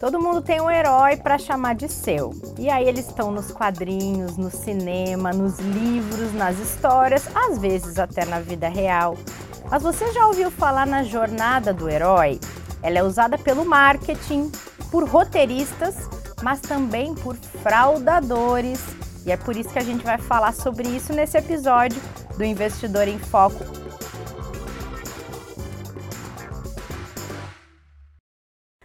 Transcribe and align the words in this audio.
Todo 0.00 0.18
mundo 0.18 0.40
tem 0.40 0.62
um 0.62 0.70
herói 0.70 1.18
para 1.18 1.36
chamar 1.36 1.74
de 1.74 1.86
seu. 1.86 2.32
E 2.58 2.70
aí 2.70 2.88
eles 2.88 3.06
estão 3.06 3.30
nos 3.30 3.52
quadrinhos, 3.52 4.38
no 4.38 4.50
cinema, 4.50 5.30
nos 5.30 5.58
livros, 5.58 6.32
nas 6.32 6.58
histórias, 6.58 7.28
às 7.36 7.58
vezes 7.58 7.98
até 7.98 8.24
na 8.24 8.40
vida 8.40 8.66
real. 8.66 9.14
Mas 9.70 9.82
você 9.82 10.10
já 10.10 10.26
ouviu 10.26 10.50
falar 10.50 10.86
na 10.86 11.02
jornada 11.02 11.74
do 11.74 11.86
herói? 11.86 12.40
Ela 12.82 13.00
é 13.00 13.02
usada 13.02 13.36
pelo 13.36 13.62
marketing, 13.66 14.50
por 14.90 15.06
roteiristas, 15.06 16.08
mas 16.42 16.60
também 16.60 17.14
por 17.14 17.36
fraudadores. 17.62 18.82
E 19.26 19.30
é 19.30 19.36
por 19.36 19.54
isso 19.54 19.68
que 19.68 19.78
a 19.78 19.84
gente 19.84 20.02
vai 20.02 20.16
falar 20.16 20.54
sobre 20.54 20.88
isso 20.88 21.12
nesse 21.12 21.36
episódio 21.36 22.00
do 22.38 22.42
Investidor 22.42 23.06
em 23.06 23.18
Foco 23.18 23.79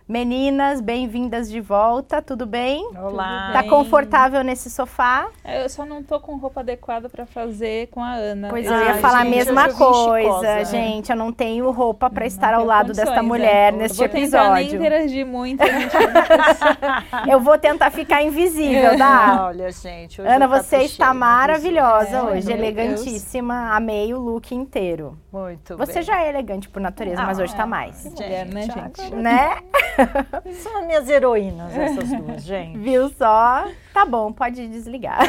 Meninas, 0.07 0.81
bem-vindas 0.81 1.49
de 1.49 1.59
volta, 1.59 2.21
tudo 2.21 2.45
bem? 2.45 2.87
Olá. 2.95 3.49
Tá 3.51 3.63
confortável 3.63 4.43
nesse 4.43 4.69
sofá? 4.69 5.27
Eu 5.43 5.67
só 5.67 5.83
não 5.83 6.03
tô 6.03 6.19
com 6.19 6.35
roupa 6.35 6.59
adequada 6.59 7.09
para 7.09 7.25
fazer 7.25 7.87
com 7.87 8.03
a 8.03 8.13
Ana. 8.13 8.49
Pois 8.49 8.67
eu 8.67 8.85
ia 8.85 8.99
falar 8.99 9.23
gente, 9.23 9.33
a 9.33 9.35
mesma 9.35 9.73
coisa, 9.73 10.63
gente. 10.65 11.09
Eu 11.09 11.15
não 11.15 11.31
tenho 11.31 11.71
roupa 11.71 12.07
para 12.07 12.23
estar 12.27 12.53
ao 12.53 12.63
lado 12.63 12.93
desta 12.93 13.23
mulher 13.23 13.73
é. 13.73 13.77
neste 13.77 13.99
eu 13.99 14.07
vou 14.07 14.19
episódio. 14.19 14.53
Nem 14.53 14.75
interagir 14.75 15.25
muito. 15.25 15.63
eu 17.27 17.39
vou 17.39 17.57
tentar 17.57 17.89
ficar 17.89 18.21
invisível, 18.21 18.95
tá? 18.99 19.47
Olha, 19.47 19.71
gente. 19.71 20.21
Ana, 20.21 20.47
você 20.47 20.83
está 20.83 21.15
maravilhosa 21.15 22.17
é, 22.17 22.21
hoje, 22.21 22.53
elegantíssima. 22.53 23.59
Deus. 23.59 23.75
Amei 23.77 24.13
o 24.13 24.19
look 24.19 24.53
inteiro. 24.53 25.17
Muito 25.33 25.75
Você 25.77 25.95
bem. 25.95 26.03
já 26.03 26.23
é 26.23 26.29
elegante 26.29 26.69
por 26.69 26.79
natureza, 26.79 27.21
ah, 27.21 27.25
mas 27.25 27.39
hoje 27.39 27.53
tá 27.55 27.65
mais. 27.65 28.03
Gente, 28.03 28.23
mulher, 28.23 28.45
né, 28.45 28.61
gente? 28.61 29.15
Né? 29.15 29.57
São 30.61 30.77
as 30.79 30.85
minhas 30.85 31.09
heroínas, 31.09 31.75
essas 31.75 32.09
duas, 32.09 32.43
gente. 32.43 32.77
Viu 32.77 33.09
só? 33.09 33.65
Tá 33.93 34.05
bom, 34.05 34.31
pode 34.31 34.67
desligar. 34.67 35.19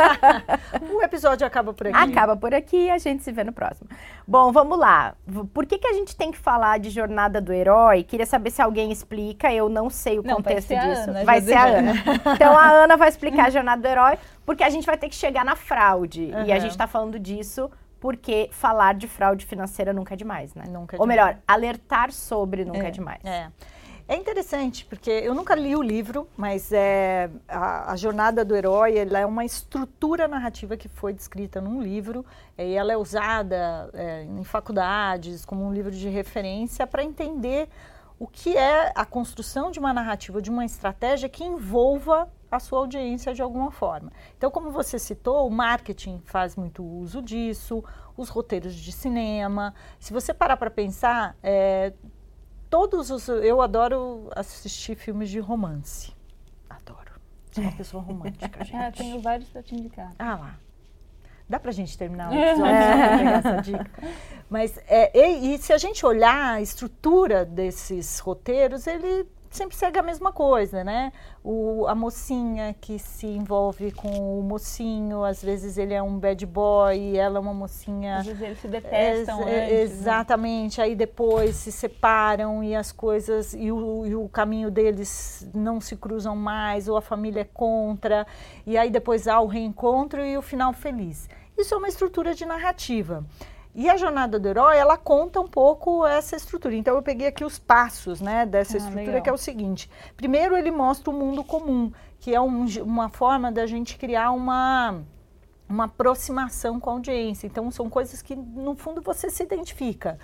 o 0.92 1.02
episódio 1.02 1.46
acaba 1.46 1.72
por 1.72 1.86
aqui. 1.86 1.96
Acaba 1.96 2.36
por 2.36 2.54
aqui 2.54 2.90
a 2.90 2.98
gente 2.98 3.22
se 3.22 3.32
vê 3.32 3.42
no 3.42 3.52
próximo. 3.52 3.88
Bom, 4.26 4.52
vamos 4.52 4.78
lá. 4.78 5.14
Por 5.54 5.64
que, 5.66 5.78
que 5.78 5.86
a 5.86 5.92
gente 5.92 6.14
tem 6.14 6.30
que 6.30 6.38
falar 6.38 6.78
de 6.78 6.90
jornada 6.90 7.40
do 7.40 7.52
herói? 7.52 8.02
Queria 8.02 8.26
saber 8.26 8.50
se 8.50 8.60
alguém 8.60 8.92
explica, 8.92 9.52
eu 9.52 9.68
não 9.68 9.88
sei 9.88 10.18
o 10.18 10.22
não, 10.22 10.36
contexto 10.36 10.74
vai 10.74 10.88
disso. 10.88 11.10
Ana, 11.10 11.24
vai 11.24 11.40
ser 11.40 11.54
a 11.54 11.64
Ana. 11.64 11.92
Então 12.34 12.56
a 12.56 12.68
Ana 12.84 12.96
vai 12.96 13.08
explicar 13.08 13.46
a 13.46 13.50
jornada 13.50 13.80
do 13.80 13.88
herói, 13.88 14.18
porque 14.44 14.62
a 14.62 14.70
gente 14.70 14.84
vai 14.84 14.96
ter 14.96 15.08
que 15.08 15.14
chegar 15.14 15.44
na 15.44 15.56
fraude. 15.56 16.32
Uhum. 16.34 16.44
E 16.44 16.52
a 16.52 16.58
gente 16.58 16.76
tá 16.76 16.86
falando 16.86 17.18
disso 17.18 17.70
porque 17.98 18.48
falar 18.52 18.94
de 18.94 19.08
fraude 19.08 19.46
financeira 19.46 19.92
nunca 19.92 20.14
é 20.14 20.16
demais, 20.16 20.54
né? 20.54 20.64
Nunca 20.68 20.96
é 20.96 21.00
Ou 21.00 21.06
demais. 21.06 21.08
melhor, 21.08 21.38
alertar 21.46 22.12
sobre 22.12 22.64
nunca 22.64 22.84
é, 22.84 22.88
é 22.88 22.90
demais. 22.90 23.24
É. 23.24 23.50
É 24.08 24.14
interessante, 24.14 24.84
porque 24.84 25.10
eu 25.10 25.34
nunca 25.34 25.52
li 25.56 25.74
o 25.74 25.82
livro, 25.82 26.28
mas 26.36 26.70
é, 26.72 27.28
a, 27.48 27.90
a, 27.90 27.96
Jornada 27.96 28.44
do 28.44 28.54
Herói 28.54 28.96
ela 28.96 29.18
é 29.18 29.26
uma 29.26 29.44
estrutura 29.44 30.28
narrativa 30.28 30.76
que 30.76 30.88
foi 30.88 31.12
descrita 31.12 31.60
num 31.60 31.82
livro 31.82 32.24
é, 32.56 32.68
e 32.68 32.74
ela 32.74 32.92
é 32.92 32.96
usada 32.96 33.90
é, 33.92 34.22
em 34.22 34.44
faculdades 34.44 35.44
como 35.44 35.66
um 35.66 35.72
livro 35.72 35.90
de 35.90 36.08
referência 36.08 36.86
para 36.86 37.02
entender 37.02 37.68
o 38.16 38.28
que 38.28 38.56
é 38.56 38.92
a 38.94 39.04
construção 39.04 39.72
de 39.72 39.80
uma 39.80 39.92
narrativa, 39.92 40.40
de 40.40 40.50
uma 40.50 40.64
estratégia 40.64 41.28
que 41.28 41.42
envolva 41.42 42.30
a 42.48 42.60
sua 42.60 42.78
audiência 42.78 43.34
de 43.34 43.42
alguma 43.42 43.72
forma. 43.72 44.12
Então, 44.38 44.52
como 44.52 44.70
você 44.70 45.00
citou, 45.00 45.48
o 45.48 45.50
marketing 45.50 46.22
faz 46.24 46.54
muito 46.54 46.84
uso 46.84 47.20
disso, 47.20 47.82
os 48.16 48.28
roteiros 48.28 48.74
de 48.74 48.92
cinema. 48.92 49.74
Se 49.98 50.12
você 50.12 50.32
parar 50.32 50.56
para 50.56 50.70
pensar, 50.70 51.36
é, 51.42 51.92
todos 52.76 53.10
os. 53.10 53.26
Eu 53.28 53.62
adoro 53.62 54.28
assistir 54.36 54.94
filmes 54.96 55.30
de 55.30 55.40
romance. 55.40 56.12
Adoro. 56.68 57.12
Sou 57.50 57.64
uma 57.64 57.72
pessoa 57.72 58.02
romântica, 58.02 58.62
gente. 58.64 58.76
Ah, 58.76 58.92
tenho 58.92 59.20
vários 59.22 59.48
para 59.48 59.62
te 59.62 59.74
indicar. 59.74 60.12
Ah 60.18 60.36
lá. 60.36 60.58
Dá 61.48 61.58
pra 61.58 61.72
gente 61.72 61.96
terminar 61.96 62.30
o 62.30 62.34
episódio 62.36 62.74
é. 62.74 63.18
pegar 63.18 63.38
essa 63.38 63.62
dica? 63.62 63.90
Mas, 64.50 64.78
é, 64.88 65.10
e, 65.16 65.54
e, 65.54 65.58
se 65.58 65.72
a 65.72 65.78
gente 65.78 66.04
olhar 66.04 66.54
a 66.54 66.60
estrutura 66.60 67.44
desses 67.46 68.18
roteiros, 68.18 68.86
ele 68.86 69.26
sempre 69.56 69.76
segue 69.76 69.98
a 69.98 70.02
mesma 70.02 70.32
coisa, 70.32 70.84
né? 70.84 71.12
O, 71.42 71.86
a 71.88 71.94
mocinha 71.94 72.74
que 72.80 72.98
se 72.98 73.26
envolve 73.26 73.90
com 73.92 74.38
o 74.38 74.42
mocinho, 74.42 75.24
às 75.24 75.42
vezes 75.42 75.78
ele 75.78 75.94
é 75.94 76.02
um 76.02 76.18
bad 76.18 76.44
boy, 76.46 77.16
ela 77.16 77.38
é 77.38 77.40
uma 77.40 77.54
mocinha. 77.54 78.18
Às 78.18 78.26
vezes 78.26 78.42
eles 78.42 78.58
se 78.58 78.68
detestam. 78.68 79.40
É, 79.40 79.64
antes, 79.64 79.70
né? 79.70 79.80
exatamente. 79.80 80.78
Né? 80.78 80.84
Aí 80.84 80.94
depois 80.94 81.56
se 81.56 81.72
separam 81.72 82.62
e 82.62 82.74
as 82.74 82.92
coisas 82.92 83.54
e 83.54 83.72
o, 83.72 84.06
e 84.06 84.14
o 84.14 84.28
caminho 84.28 84.70
deles 84.70 85.48
não 85.54 85.80
se 85.80 85.96
cruzam 85.96 86.36
mais, 86.36 86.88
ou 86.88 86.96
a 86.96 87.02
família 87.02 87.40
é 87.40 87.44
contra, 87.44 88.26
e 88.66 88.76
aí 88.76 88.90
depois 88.90 89.26
há 89.26 89.40
o 89.40 89.46
reencontro 89.46 90.24
e 90.24 90.36
o 90.36 90.42
final 90.42 90.72
feliz. 90.72 91.28
Isso 91.56 91.74
é 91.74 91.78
uma 91.78 91.88
estrutura 91.88 92.34
de 92.34 92.44
narrativa. 92.44 93.24
E 93.76 93.90
a 93.90 93.96
jornada 93.98 94.40
do 94.40 94.48
herói, 94.48 94.78
ela 94.78 94.96
conta 94.96 95.38
um 95.38 95.46
pouco 95.46 96.06
essa 96.06 96.34
estrutura. 96.34 96.74
Então 96.74 96.96
eu 96.96 97.02
peguei 97.02 97.26
aqui 97.26 97.44
os 97.44 97.58
passos, 97.58 98.22
né, 98.22 98.46
dessa 98.46 98.74
ah, 98.74 98.78
estrutura 98.78 99.06
legal. 99.06 99.22
que 99.22 99.28
é 99.28 99.32
o 99.34 99.36
seguinte. 99.36 99.90
Primeiro 100.16 100.56
ele 100.56 100.70
mostra 100.70 101.10
o 101.10 101.12
mundo 101.12 101.44
comum, 101.44 101.92
que 102.18 102.34
é 102.34 102.40
um, 102.40 102.64
uma 102.82 103.10
forma 103.10 103.52
da 103.52 103.66
gente 103.66 103.98
criar 103.98 104.30
uma 104.30 105.02
uma 105.68 105.86
aproximação 105.86 106.78
com 106.78 106.88
a 106.88 106.92
audiência. 106.94 107.46
Então 107.46 107.70
são 107.70 107.90
coisas 107.90 108.22
que 108.22 108.34
no 108.34 108.76
fundo 108.76 109.02
você 109.02 109.28
se 109.28 109.42
identifica 109.42 110.16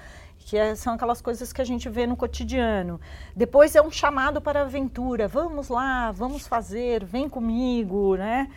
que 0.42 0.56
é, 0.56 0.74
são 0.74 0.94
aquelas 0.94 1.20
coisas 1.20 1.52
que 1.52 1.60
a 1.60 1.64
gente 1.64 1.88
vê 1.88 2.06
no 2.06 2.16
cotidiano. 2.16 3.00
Depois 3.34 3.74
é 3.74 3.82
um 3.82 3.90
chamado 3.90 4.40
para 4.40 4.60
a 4.60 4.62
aventura. 4.62 5.28
Vamos 5.28 5.68
lá, 5.68 6.10
vamos 6.10 6.46
fazer, 6.46 7.04
vem 7.04 7.28
comigo, 7.28 8.16
né? 8.16 8.50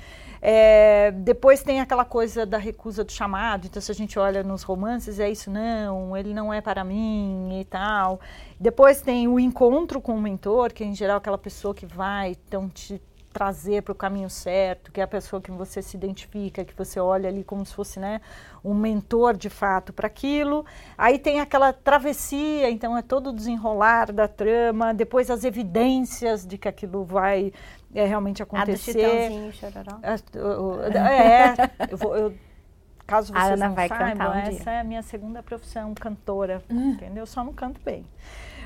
É, 0.47 1.09
depois 1.09 1.63
tem 1.63 1.81
aquela 1.81 2.05
coisa 2.05 2.45
da 2.45 2.59
recusa 2.59 3.03
do 3.03 3.11
chamado. 3.11 3.65
Então, 3.65 3.81
se 3.81 3.91
a 3.91 3.95
gente 3.95 4.19
olha 4.19 4.43
nos 4.43 4.61
romances, 4.61 5.19
é 5.19 5.27
isso, 5.27 5.49
não, 5.49 6.15
ele 6.15 6.35
não 6.35 6.53
é 6.53 6.61
para 6.61 6.83
mim 6.83 7.59
e 7.59 7.65
tal. 7.65 8.19
Depois 8.59 9.01
tem 9.01 9.27
o 9.27 9.39
encontro 9.39 9.99
com 9.99 10.15
o 10.15 10.21
mentor, 10.21 10.71
que 10.71 10.83
é, 10.83 10.85
em 10.85 10.93
geral 10.93 11.17
aquela 11.17 11.39
pessoa 11.39 11.73
que 11.73 11.87
vai 11.87 12.37
então 12.47 12.69
te 12.69 13.01
trazer 13.35 13.83
para 13.83 13.91
o 13.91 13.95
caminho 13.95 14.29
certo, 14.29 14.93
que 14.93 15.01
é 15.01 15.03
a 15.03 15.07
pessoa 15.07 15.41
que 15.41 15.51
você 15.51 15.81
se 15.81 15.97
identifica, 15.97 16.63
que 16.63 16.73
você 16.73 17.01
olha 17.01 17.27
ali 17.27 17.43
como 17.43 17.65
se 17.65 17.73
fosse 17.73 17.99
né, 17.99 18.21
um 18.63 18.73
mentor 18.73 19.35
de 19.35 19.49
fato 19.49 19.91
para 19.91 20.07
aquilo. 20.07 20.65
Aí 20.97 21.19
tem 21.19 21.41
aquela 21.41 21.73
travessia, 21.73 22.69
então 22.69 22.97
é 22.97 23.01
todo 23.01 23.31
o 23.31 23.33
desenrolar 23.33 24.13
da 24.13 24.25
trama, 24.25 24.93
depois 24.93 25.29
as 25.29 25.43
evidências 25.43 26.45
de 26.47 26.57
que 26.57 26.69
aquilo 26.69 27.03
vai 27.03 27.51
é, 27.93 28.05
realmente 28.05 28.41
acontecer. 28.41 29.03
A 29.03 29.29
do 29.29 29.51
chororó. 29.51 29.99
É, 30.97 31.91
eu 31.91 31.97
vou, 31.97 32.15
eu, 32.15 32.33
caso 33.05 33.33
vocês 33.33 33.59
não 33.59 33.73
vai 33.73 33.89
saibam, 33.89 34.29
um 34.29 34.33
essa 34.33 34.63
dia. 34.63 34.71
é 34.71 34.79
a 34.79 34.83
minha 34.85 35.01
segunda 35.01 35.43
profissão, 35.43 35.93
cantora, 35.93 36.63
entendeu? 36.69 37.23
Eu 37.23 37.27
só 37.27 37.43
não 37.43 37.51
canto 37.51 37.81
bem. 37.83 38.05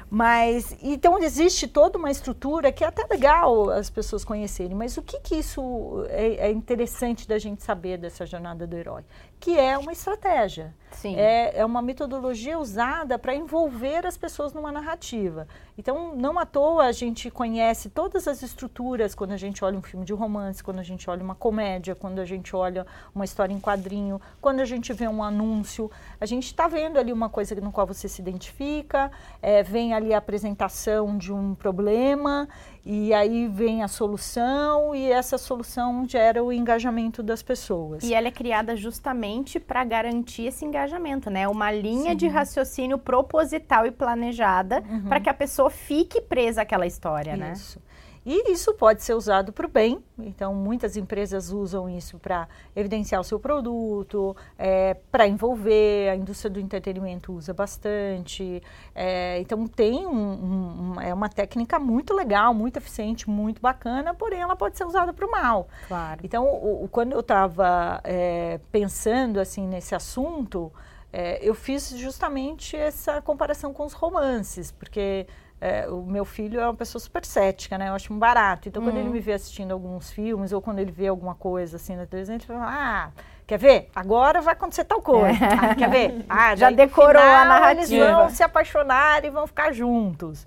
Mas, 0.10 0.76
então 0.82 1.22
existe 1.22 1.68
toda 1.68 1.98
uma 1.98 2.10
estrutura 2.10 2.72
que 2.72 2.84
é 2.84 2.88
até 2.88 3.06
legal 3.06 3.70
as 3.70 3.90
pessoas 3.92 4.26
conhecerem, 4.26 4.76
mas 4.76 4.98
o 4.98 5.04
que 5.04 5.20
que 5.20 5.36
isso 5.36 6.04
é, 6.10 6.48
é 6.48 6.52
interessante 6.52 7.28
da 7.28 7.38
gente 7.38 7.64
saber 7.64 7.98
dessa 7.98 8.26
jornada 8.26 8.66
do 8.66 8.76
herói? 8.76 9.04
Que 9.40 9.58
é 9.58 9.78
uma 9.78 9.92
estratégia. 9.92 10.74
Sim. 10.92 11.16
É, 11.16 11.60
é 11.60 11.66
uma 11.66 11.82
metodologia 11.82 12.58
usada 12.60 13.18
para 13.18 13.34
envolver 13.36 14.06
as 14.06 14.18
pessoas 14.18 14.54
numa 14.54 14.72
narrativa. 14.72 15.48
Então, 15.78 16.14
não 16.16 16.38
à 16.38 16.46
toa 16.46 16.86
a 16.86 16.92
gente 16.92 17.30
conhece 17.32 17.90
todas 17.90 18.28
as 18.28 18.42
estruturas 18.42 19.16
quando 19.16 19.32
a 19.32 19.38
gente 19.38 19.64
olha 19.64 19.78
um 19.78 19.82
filme 19.82 20.06
de 20.06 20.12
romance, 20.12 20.64
quando 20.64 20.80
a 20.80 20.84
gente 20.84 21.10
olha 21.10 21.24
uma 21.24 21.36
comédia, 21.36 21.96
quando 21.96 22.20
a 22.20 22.26
gente 22.26 22.54
olha 22.56 22.86
uma 23.16 23.24
história 23.24 23.54
em 23.54 23.60
quadrinho, 23.60 24.20
quando 24.42 24.60
a 24.60 24.66
gente 24.66 24.92
vê 24.92 25.08
um 25.08 25.24
anúncio. 25.24 25.90
A 26.20 26.26
gente 26.26 26.48
está 26.48 26.68
vendo 26.68 26.98
ali 26.98 27.14
uma 27.14 27.30
coisa 27.30 27.56
no 27.56 27.72
qual 27.72 27.88
você 27.88 28.10
se 28.10 28.22
identifica, 28.22 29.10
é, 29.42 29.64
vem 29.64 29.94
ali 30.00 30.14
a 30.14 30.18
apresentação 30.18 31.18
de 31.18 31.32
um 31.32 31.54
problema 31.54 32.48
e 32.86 33.14
aí 33.14 33.48
vem 33.48 33.84
a 33.84 33.88
solução 33.88 34.96
e 34.96 35.12
essa 35.12 35.38
solução 35.38 36.08
gera 36.08 36.44
o 36.44 36.52
engajamento 36.52 37.22
das 37.22 37.44
pessoas. 37.44 38.04
E 38.04 38.14
ela 38.14 38.30
é 38.30 38.32
criada 38.32 38.76
justamente 38.76 39.60
para 39.60 39.84
garantir 39.84 40.48
esse 40.48 40.66
engajamento, 40.66 41.30
né? 41.30 41.48
Uma 41.48 41.72
linha 41.72 42.12
Sim. 42.12 42.16
de 42.16 42.28
raciocínio 42.28 42.98
proposital 42.98 43.86
e 43.86 43.92
planejada 43.92 44.84
uhum. 44.90 45.08
para 45.08 45.20
que 45.20 45.30
a 45.30 45.34
pessoa 45.34 45.70
fique 45.70 46.22
presa 46.22 46.64
àquela 46.64 46.88
história, 46.88 47.32
Isso. 47.32 47.40
né? 47.40 47.54
Isso. 47.54 47.82
E 48.32 48.52
isso 48.52 48.76
pode 48.76 49.02
ser 49.02 49.16
usado 49.16 49.52
para 49.52 49.66
o 49.66 49.68
bem, 49.68 50.04
então 50.20 50.54
muitas 50.54 50.96
empresas 50.96 51.50
usam 51.50 51.90
isso 51.90 52.20
para 52.20 52.48
evidenciar 52.76 53.20
o 53.20 53.24
seu 53.24 53.40
produto, 53.40 54.38
é, 54.56 54.94
para 55.12 55.28
envolver, 55.28 56.10
a 56.12 56.16
indústria 56.16 56.48
do 56.48 56.60
entretenimento 56.60 57.34
usa 57.34 57.56
bastante. 57.56 58.62
É, 58.94 59.40
então 59.40 59.66
tem 59.66 60.06
um, 60.06 60.94
um, 60.94 61.02
é 61.02 61.12
uma 61.12 61.28
técnica 61.28 61.80
muito 61.80 62.14
legal, 62.14 62.54
muito 62.54 62.78
eficiente, 62.78 63.28
muito 63.28 63.60
bacana, 63.60 64.14
porém 64.14 64.42
ela 64.42 64.56
pode 64.56 64.78
ser 64.78 64.86
usada 64.86 65.12
para 65.12 65.26
o 65.26 65.32
mal. 65.32 65.68
Claro. 65.88 66.22
Então, 66.24 66.46
o, 66.46 66.84
o, 66.84 66.88
quando 66.88 67.14
eu 67.14 67.22
estava 67.22 68.00
é, 68.04 68.60
pensando 68.72 69.40
assim 69.40 69.68
nesse 69.68 69.96
assunto, 69.96 70.72
é, 71.12 71.40
eu 71.42 71.56
fiz 71.56 71.90
justamente 71.98 72.76
essa 72.78 73.24
comparação 73.24 73.74
com 73.74 73.86
os 73.86 73.94
romances, 73.94 74.72
porque 74.72 75.26
é, 75.62 75.88
o 75.90 76.04
meu 76.04 76.24
filho 76.26 76.60
é 76.60 76.66
uma 76.66 76.74
pessoa 76.74 77.00
super 77.02 77.26
cética, 77.26 77.78
né? 77.78 77.90
Eu 77.90 77.94
acho 77.94 78.14
um 78.14 78.20
barato. 78.20 78.70
Então, 78.70 78.82
quando 78.82 78.96
ele 78.98 79.08
Uhum. 79.08 79.14
me 79.14 79.20
vê 79.20 79.34
assistindo 79.34 79.72
alguns 79.72 80.10
filmes 80.12 80.52
ou 80.54 80.62
quando 80.62 80.80
ele 80.80 80.92
vê 80.92 81.08
alguma 81.08 81.36
coisa 81.36 81.76
assim 81.78 81.96
na 81.96 82.06
televisão, 82.06 82.36
ele 82.36 82.46
fala, 82.46 82.66
ah, 82.66 83.10
quer 83.46 83.58
ver? 83.58 83.90
Agora 83.96 84.42
vai 84.42 84.54
acontecer 84.54 84.84
tal 84.86 85.02
coisa. 85.02 85.38
Ah, 85.62 85.76
quer 85.76 85.90
ver? 85.90 86.26
Ah, 86.30 86.56
Já 86.56 86.68
daí 86.68 86.76
decorou 86.76 87.22
a 87.22 87.42
final 87.42 87.70
Eles 87.70 87.90
narrativa. 87.90 88.16
vão 88.16 88.30
se 88.30 88.44
apaixonar 88.44 89.26
e 89.26 89.30
vão 89.30 89.46
ficar 89.48 89.74
juntos. 89.74 90.46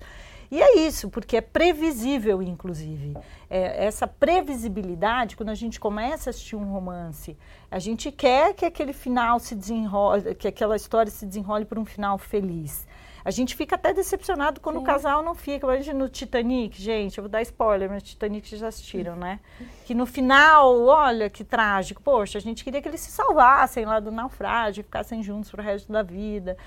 E 0.53 0.61
é 0.61 0.77
isso, 0.81 1.09
porque 1.09 1.37
é 1.37 1.41
previsível, 1.41 2.39
inclusive. 2.39 3.17
É, 3.49 3.85
essa 3.87 4.05
previsibilidade, 4.05 5.35
quando 5.35 5.49
a 5.49 5.55
gente 5.55 5.79
começa 5.79 6.29
a 6.29 6.31
assistir 6.31 6.55
um 6.55 6.71
romance, 6.71 7.35
a 7.71 7.79
gente 7.79 8.11
quer 8.11 8.53
que 8.53 8.63
aquele 8.63 8.93
final 8.93 9.39
se 9.39 9.55
desenrole, 9.55 10.35
que 10.35 10.47
aquela 10.47 10.75
história 10.75 11.11
se 11.11 11.25
desenrole 11.25 11.65
por 11.65 11.79
um 11.79 11.85
final 11.85 12.19
feliz. 12.19 12.85
A 13.25 13.31
gente 13.31 13.55
fica 13.55 13.73
até 13.73 13.93
decepcionado 13.93 14.61
quando 14.61 14.77
o 14.77 14.83
casal 14.83 15.23
não 15.23 15.33
fica. 15.33 15.65
Imagina 15.65 15.97
no 15.97 16.07
Titanic, 16.07 16.79
gente, 16.79 17.17
eu 17.17 17.23
vou 17.23 17.29
dar 17.31 17.41
spoiler, 17.41 17.89
mas 17.89 18.03
Titanic 18.03 18.47
vocês 18.47 18.61
já 18.61 18.67
assistiram, 18.67 19.15
né? 19.15 19.39
Que 19.85 19.95
no 19.95 20.05
final, 20.05 20.85
olha 20.85 21.31
que 21.31 21.43
trágico. 21.43 22.01
Poxa, 22.01 22.37
a 22.37 22.41
gente 22.41 22.63
queria 22.63 22.79
que 22.79 22.87
eles 22.87 23.01
se 23.01 23.11
salvassem 23.11 23.85
lá 23.85 23.99
do 23.99 24.11
naufrágio, 24.11 24.83
ficassem 24.83 25.23
juntos 25.23 25.49
pro 25.49 25.63
resto 25.63 25.91
da 25.91 26.03
vida. 26.03 26.57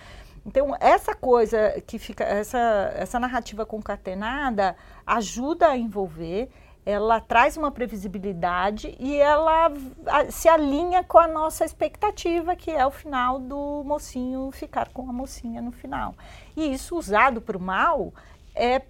Então, 0.47 0.77
essa 0.79 1.13
coisa 1.13 1.83
que 1.85 1.99
fica, 1.99 2.23
essa, 2.23 2.93
essa 2.95 3.19
narrativa 3.19 3.67
concatenada 3.67 4.77
ajuda 5.05 5.67
a 5.67 5.77
envolver, 5.77 6.49
ela 6.85 7.21
traz 7.21 7.57
uma 7.57 7.73
previsibilidade 7.73 8.97
e 9.01 9.17
ela 9.17 9.73
se 10.31 10.49
alinha 10.49 11.03
com 11.03 11.19
a 11.19 11.27
nossa 11.27 11.65
expectativa, 11.65 12.55
que 12.55 12.71
é 12.71 12.87
o 12.87 12.93
final 12.93 13.41
do 13.41 13.83
mocinho 13.85 14.53
ficar 14.53 14.91
com 14.93 15.11
a 15.11 15.13
mocinha 15.13 15.61
no 15.61 15.73
final. 15.73 16.15
E 16.57 16.73
isso 16.73 16.97
usado 16.97 17.41
para 17.41 17.59
o 17.59 17.61
mal 17.61 18.15
é 18.55 18.81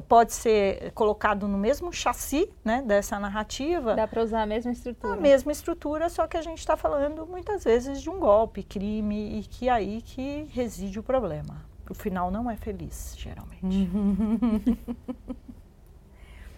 pode 0.00 0.32
ser 0.32 0.92
colocado 0.92 1.46
no 1.46 1.58
mesmo 1.58 1.92
chassi 1.92 2.50
né, 2.64 2.82
dessa 2.82 3.18
narrativa, 3.20 3.94
Dá 3.94 4.08
para 4.08 4.22
usar 4.22 4.42
a 4.42 4.46
mesma 4.46 4.70
a 4.70 4.72
estrutura. 4.72 5.16
mesma 5.16 5.52
estrutura, 5.52 6.08
só 6.08 6.26
que 6.26 6.36
a 6.36 6.42
gente 6.42 6.58
está 6.58 6.76
falando 6.76 7.26
muitas 7.26 7.64
vezes 7.64 8.00
de 8.00 8.08
um 8.08 8.18
golpe, 8.18 8.62
crime, 8.62 9.38
e 9.38 9.42
que 9.42 9.68
aí 9.68 10.00
que 10.02 10.48
reside 10.50 10.98
o 10.98 11.02
problema. 11.02 11.64
O 11.90 11.94
final 11.94 12.30
não 12.30 12.50
é 12.50 12.56
feliz, 12.56 13.14
geralmente. 13.18 13.90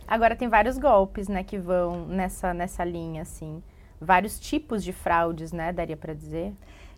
Agora 0.06 0.36
tem 0.36 0.48
vários 0.48 0.78
golpes, 0.78 1.26
né, 1.26 1.42
que 1.42 1.58
vão 1.58 2.06
nessa, 2.06 2.54
nessa 2.54 2.84
linha, 2.84 3.22
assim. 3.22 3.62
Vários 4.00 4.38
tipos 4.38 4.84
de 4.84 4.92
fraudes, 4.92 5.50
né, 5.50 5.72
daria 5.72 5.96
para 5.96 6.14
dizer. 6.14 6.54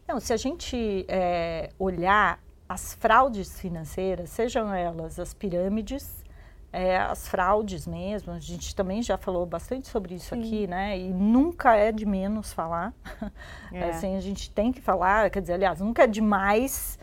Não, 0.07 0.21
se 0.21 0.33
a 0.33 0.37
gente 0.37 1.07
é, 1.09 1.71
olhar 1.79 2.41
as 2.69 2.95
fraudes 2.95 3.59
financeiras, 3.61 4.31
sejam 4.31 4.75
elas 4.75 5.19
as 5.19 5.33
pirâmides, 5.33 6.25
é, 6.73 6.99
as 6.99 7.27
fraudes 7.29 7.87
mesmo, 7.87 8.33
a 8.33 8.39
gente 8.39 8.75
também 8.75 9.03
já 9.03 9.17
falou 9.17 9.47
bastante 9.47 9.89
sobre 9.89 10.15
isso 10.15 10.35
aqui, 10.35 10.67
né? 10.67 10.99
E 10.99 11.13
nunca 11.13 11.75
é 11.75 11.91
de 11.91 12.05
menos 12.05 12.53
falar. 12.53 12.93
É. 13.73 13.85
Assim, 13.91 14.17
a 14.17 14.21
gente 14.21 14.51
tem 14.51 14.73
que 14.73 14.81
falar, 14.81 15.31
quer 15.31 15.41
dizer, 15.41 15.55
aliás, 15.55 15.81
nunca 15.81 16.05
é 16.05 16.07
demais 16.07 16.99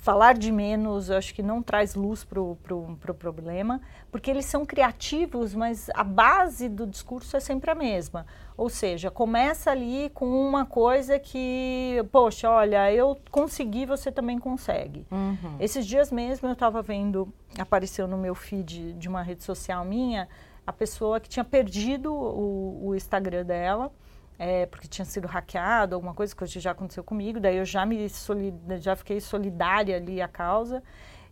falar 0.00 0.32
de 0.32 0.50
menos, 0.50 1.10
eu 1.10 1.16
acho 1.16 1.34
que 1.34 1.42
não 1.42 1.62
traz 1.62 1.94
luz 1.94 2.24
para 2.24 2.40
o 2.40 2.56
pro, 2.62 2.96
pro 2.98 3.14
problema, 3.14 3.80
porque 4.10 4.30
eles 4.30 4.46
são 4.46 4.64
criativos, 4.64 5.54
mas 5.54 5.90
a 5.94 6.02
base 6.02 6.68
do 6.68 6.86
discurso 6.86 7.36
é 7.36 7.40
sempre 7.40 7.70
a 7.70 7.74
mesma. 7.74 8.26
Ou 8.60 8.68
seja, 8.68 9.10
começa 9.10 9.70
ali 9.70 10.10
com 10.10 10.26
uma 10.26 10.66
coisa 10.66 11.18
que, 11.18 11.96
poxa, 12.12 12.50
olha, 12.50 12.92
eu 12.92 13.18
consegui, 13.30 13.86
você 13.86 14.12
também 14.12 14.38
consegue. 14.38 15.06
Uhum. 15.10 15.56
Esses 15.58 15.86
dias 15.86 16.12
mesmo 16.12 16.46
eu 16.46 16.52
estava 16.52 16.82
vendo, 16.82 17.32
apareceu 17.58 18.06
no 18.06 18.18
meu 18.18 18.34
feed 18.34 18.92
de 18.92 19.08
uma 19.08 19.22
rede 19.22 19.42
social 19.44 19.82
minha, 19.82 20.28
a 20.66 20.74
pessoa 20.74 21.18
que 21.18 21.26
tinha 21.26 21.42
perdido 21.42 22.12
o, 22.12 22.88
o 22.88 22.94
Instagram 22.94 23.46
dela, 23.46 23.90
é, 24.38 24.66
porque 24.66 24.86
tinha 24.86 25.06
sido 25.06 25.26
hackeado, 25.26 25.94
alguma 25.94 26.12
coisa 26.12 26.36
que 26.36 26.46
já 26.60 26.72
aconteceu 26.72 27.02
comigo, 27.02 27.40
daí 27.40 27.56
eu 27.56 27.64
já 27.64 27.86
me 27.86 28.10
soli- 28.10 28.52
já 28.78 28.94
fiquei 28.94 29.20
solidária 29.22 29.96
ali 29.96 30.20
à 30.20 30.28
causa. 30.28 30.82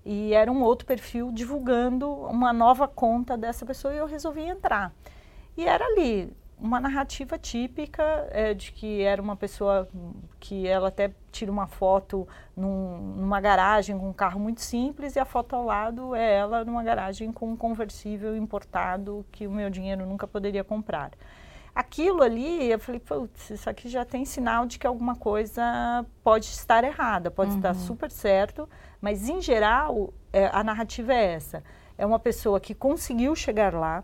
E 0.03 0.33
era 0.33 0.51
um 0.51 0.63
outro 0.63 0.87
perfil 0.87 1.31
divulgando 1.31 2.11
uma 2.11 2.55
nova 2.55 2.89
conta 2.89 3.37
dessa 3.37 3.67
pessoa 3.67 3.93
e 3.93 3.99
eu 3.99 4.07
resolvi 4.07 4.41
entrar. 4.41 4.95
E 5.59 5.67
era 5.67 5.85
ali 5.85 6.33
uma 6.61 6.81
narrativa 6.81 7.39
típica 7.39 8.03
é, 8.31 8.53
de 8.53 8.73
que 8.73 9.03
era 9.03 9.21
uma 9.23 9.37
pessoa 9.37 9.89
que 10.41 10.67
ela 10.67 10.89
até 10.89 11.13
tira 11.31 11.53
uma 11.53 11.67
foto 11.67 12.27
num- 12.57 13.15
numa 13.17 13.41
garagem 13.41 13.97
com 13.99 14.09
um 14.09 14.13
carro 14.13 14.41
muito 14.41 14.61
simples 14.61 15.15
e 15.17 15.21
a 15.21 15.25
foto 15.25 15.55
ao 15.55 15.65
lado 15.65 16.15
é 16.15 16.35
ela 16.37 16.65
numa 16.65 16.83
garagem 16.83 17.31
com 17.33 17.51
um 17.53 17.57
conversível 17.57 18.37
importado 18.37 19.25
que 19.31 19.47
o 19.47 19.51
meu 19.51 19.71
dinheiro 19.71 20.05
nunca 20.05 20.27
poderia 20.27 20.65
comprar. 20.65 21.13
Aquilo 21.75 22.23
ali, 22.23 22.69
eu 22.71 22.79
falei, 22.81 22.99
putz, 23.01 23.51
isso 23.51 23.71
aqui 23.71 23.89
já 23.89 24.05
tem 24.05 24.25
sinal 24.25 24.67
de 24.67 24.81
que 24.81 24.87
alguma 24.87 25.15
coisa 25.15 26.05
pode 26.25 26.47
estar 26.47 26.83
errada, 26.83 27.31
pode 27.31 27.55
estar 27.55 27.73
super 27.75 28.11
certo, 28.11 28.69
mas 29.01 29.29
em 29.29 29.41
geral 29.41 30.13
é, 30.33 30.47
a 30.53 30.65
narrativa 30.65 31.15
é 31.15 31.35
essa. 31.35 31.63
É 31.97 32.05
uma 32.05 32.19
pessoa 32.19 32.59
que 32.59 32.75
conseguiu 32.75 33.35
chegar 33.37 33.75
lá 33.75 34.03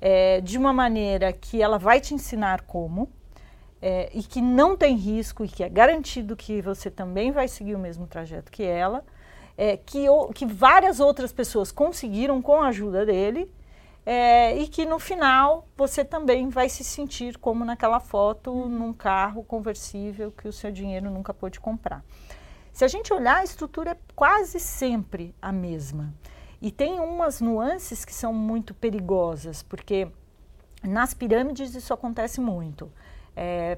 é, 0.00 0.40
de 0.40 0.56
uma 0.56 0.72
maneira 0.72 1.32
que 1.32 1.62
ela 1.62 1.78
vai 1.78 2.00
te 2.00 2.14
ensinar 2.14 2.62
como 2.62 3.08
é, 3.82 4.10
e 4.12 4.22
que 4.22 4.40
não 4.40 4.76
tem 4.76 4.96
risco 4.96 5.44
e 5.44 5.48
que 5.48 5.62
é 5.64 5.68
garantido 5.68 6.36
que 6.36 6.60
você 6.60 6.90
também 6.90 7.32
vai 7.32 7.48
seguir 7.48 7.74
o 7.74 7.78
mesmo 7.78 8.06
trajeto 8.06 8.50
que 8.50 8.62
ela, 8.62 9.04
é, 9.56 9.76
que, 9.76 10.08
o- 10.08 10.28
que 10.28 10.46
várias 10.46 11.00
outras 11.00 11.32
pessoas 11.32 11.70
conseguiram 11.72 12.40
com 12.42 12.62
a 12.62 12.68
ajuda 12.68 13.04
dele 13.06 13.50
é, 14.06 14.56
e 14.56 14.66
que 14.68 14.86
no 14.86 14.98
final 14.98 15.66
você 15.76 16.04
também 16.04 16.48
vai 16.48 16.68
se 16.68 16.82
sentir 16.82 17.36
como 17.38 17.64
naquela 17.64 18.00
foto 18.00 18.66
num 18.66 18.92
carro 18.92 19.44
conversível 19.44 20.32
que 20.32 20.48
o 20.48 20.52
seu 20.52 20.70
dinheiro 20.72 21.10
nunca 21.10 21.34
pôde 21.34 21.60
comprar. 21.60 22.02
Se 22.72 22.84
a 22.84 22.88
gente 22.88 23.12
olhar, 23.12 23.38
a 23.38 23.44
estrutura 23.44 23.90
é 23.92 23.96
quase 24.16 24.58
sempre 24.60 25.34
a 25.42 25.52
mesma. 25.52 26.14
E 26.60 26.70
tem 26.70 27.00
umas 27.00 27.40
nuances 27.40 28.04
que 28.04 28.12
são 28.12 28.32
muito 28.32 28.74
perigosas, 28.74 29.62
porque 29.62 30.08
nas 30.82 31.14
pirâmides 31.14 31.74
isso 31.74 31.92
acontece 31.94 32.40
muito. 32.40 32.90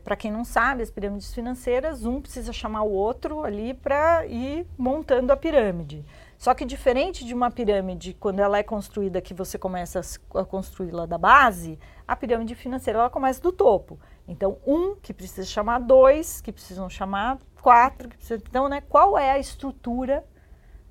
para 0.03 0.17
quem 0.17 0.31
não 0.33 0.45
sabe, 0.45 0.83
as 0.83 0.91
pirâmides 0.91 1.33
financeiras, 1.33 2.05
um 2.05 2.21
precisa 2.21 2.53
chamar 2.53 2.83
o 2.83 2.91
outro 2.91 3.45
ali 3.45 3.75
para 3.75 4.27
ir 4.27 4.67
montando 4.77 5.33
a 5.33 5.37
pirâmide. 5.37 6.05
Só 6.37 6.55
que 6.55 6.65
diferente 6.65 7.25
de 7.25 7.33
uma 7.33 7.51
pirâmide, 7.51 8.15
quando 8.15 8.41
ela 8.41 8.59
é 8.59 8.63
construída, 8.65 9.21
que 9.21 9.33
você 9.33 9.57
começa 9.57 10.01
a 10.35 10.45
construí-la 10.45 11.07
da 11.07 11.17
base, 11.17 11.79
a 12.09 12.17
pirâmide 12.17 12.57
financeira 12.57 12.99
ela 12.99 13.11
começa 13.11 13.41
do 13.41 13.53
topo. 13.53 14.01
Então, 14.27 14.59
um 14.67 14.97
que 14.97 15.15
precisa 15.15 15.47
chamar 15.47 15.79
dois, 15.79 16.41
que 16.41 16.51
precisam 16.51 16.91
chamar 16.91 17.39
quatro. 17.61 18.09
Que 18.09 18.17
precisa, 18.17 18.43
então, 18.49 18.69
né, 18.69 18.81
qual 18.81 19.17
é 19.17 19.31
a 19.31 19.39
estrutura 19.39 20.25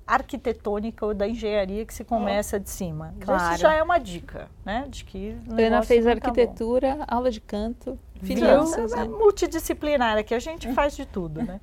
arquitetônica 0.06 1.04
ou 1.06 1.14
da 1.14 1.26
engenharia 1.28 1.84
que 1.84 1.94
se 1.94 2.04
começa 2.04 2.58
de 2.58 2.68
cima? 2.70 3.14
Claro. 3.20 3.52
Isso 3.54 3.62
já 3.62 3.74
é 3.74 3.82
uma 3.82 3.98
dica, 3.98 4.48
né? 4.64 4.86
De 4.88 5.04
que 5.04 5.36
Ana 5.50 5.82
fez 5.82 6.04
tá 6.04 6.10
arquitetura, 6.12 7.04
aula 7.08 7.30
de 7.30 7.40
canto, 7.40 7.98
finanças, 8.22 8.92
É 8.92 8.96
né? 8.96 9.04
multidisciplinar, 9.04 10.18
aqui 10.18 10.34
a 10.34 10.38
gente 10.38 10.72
faz 10.72 10.94
de 10.96 11.06
tudo, 11.06 11.42
né? 11.42 11.60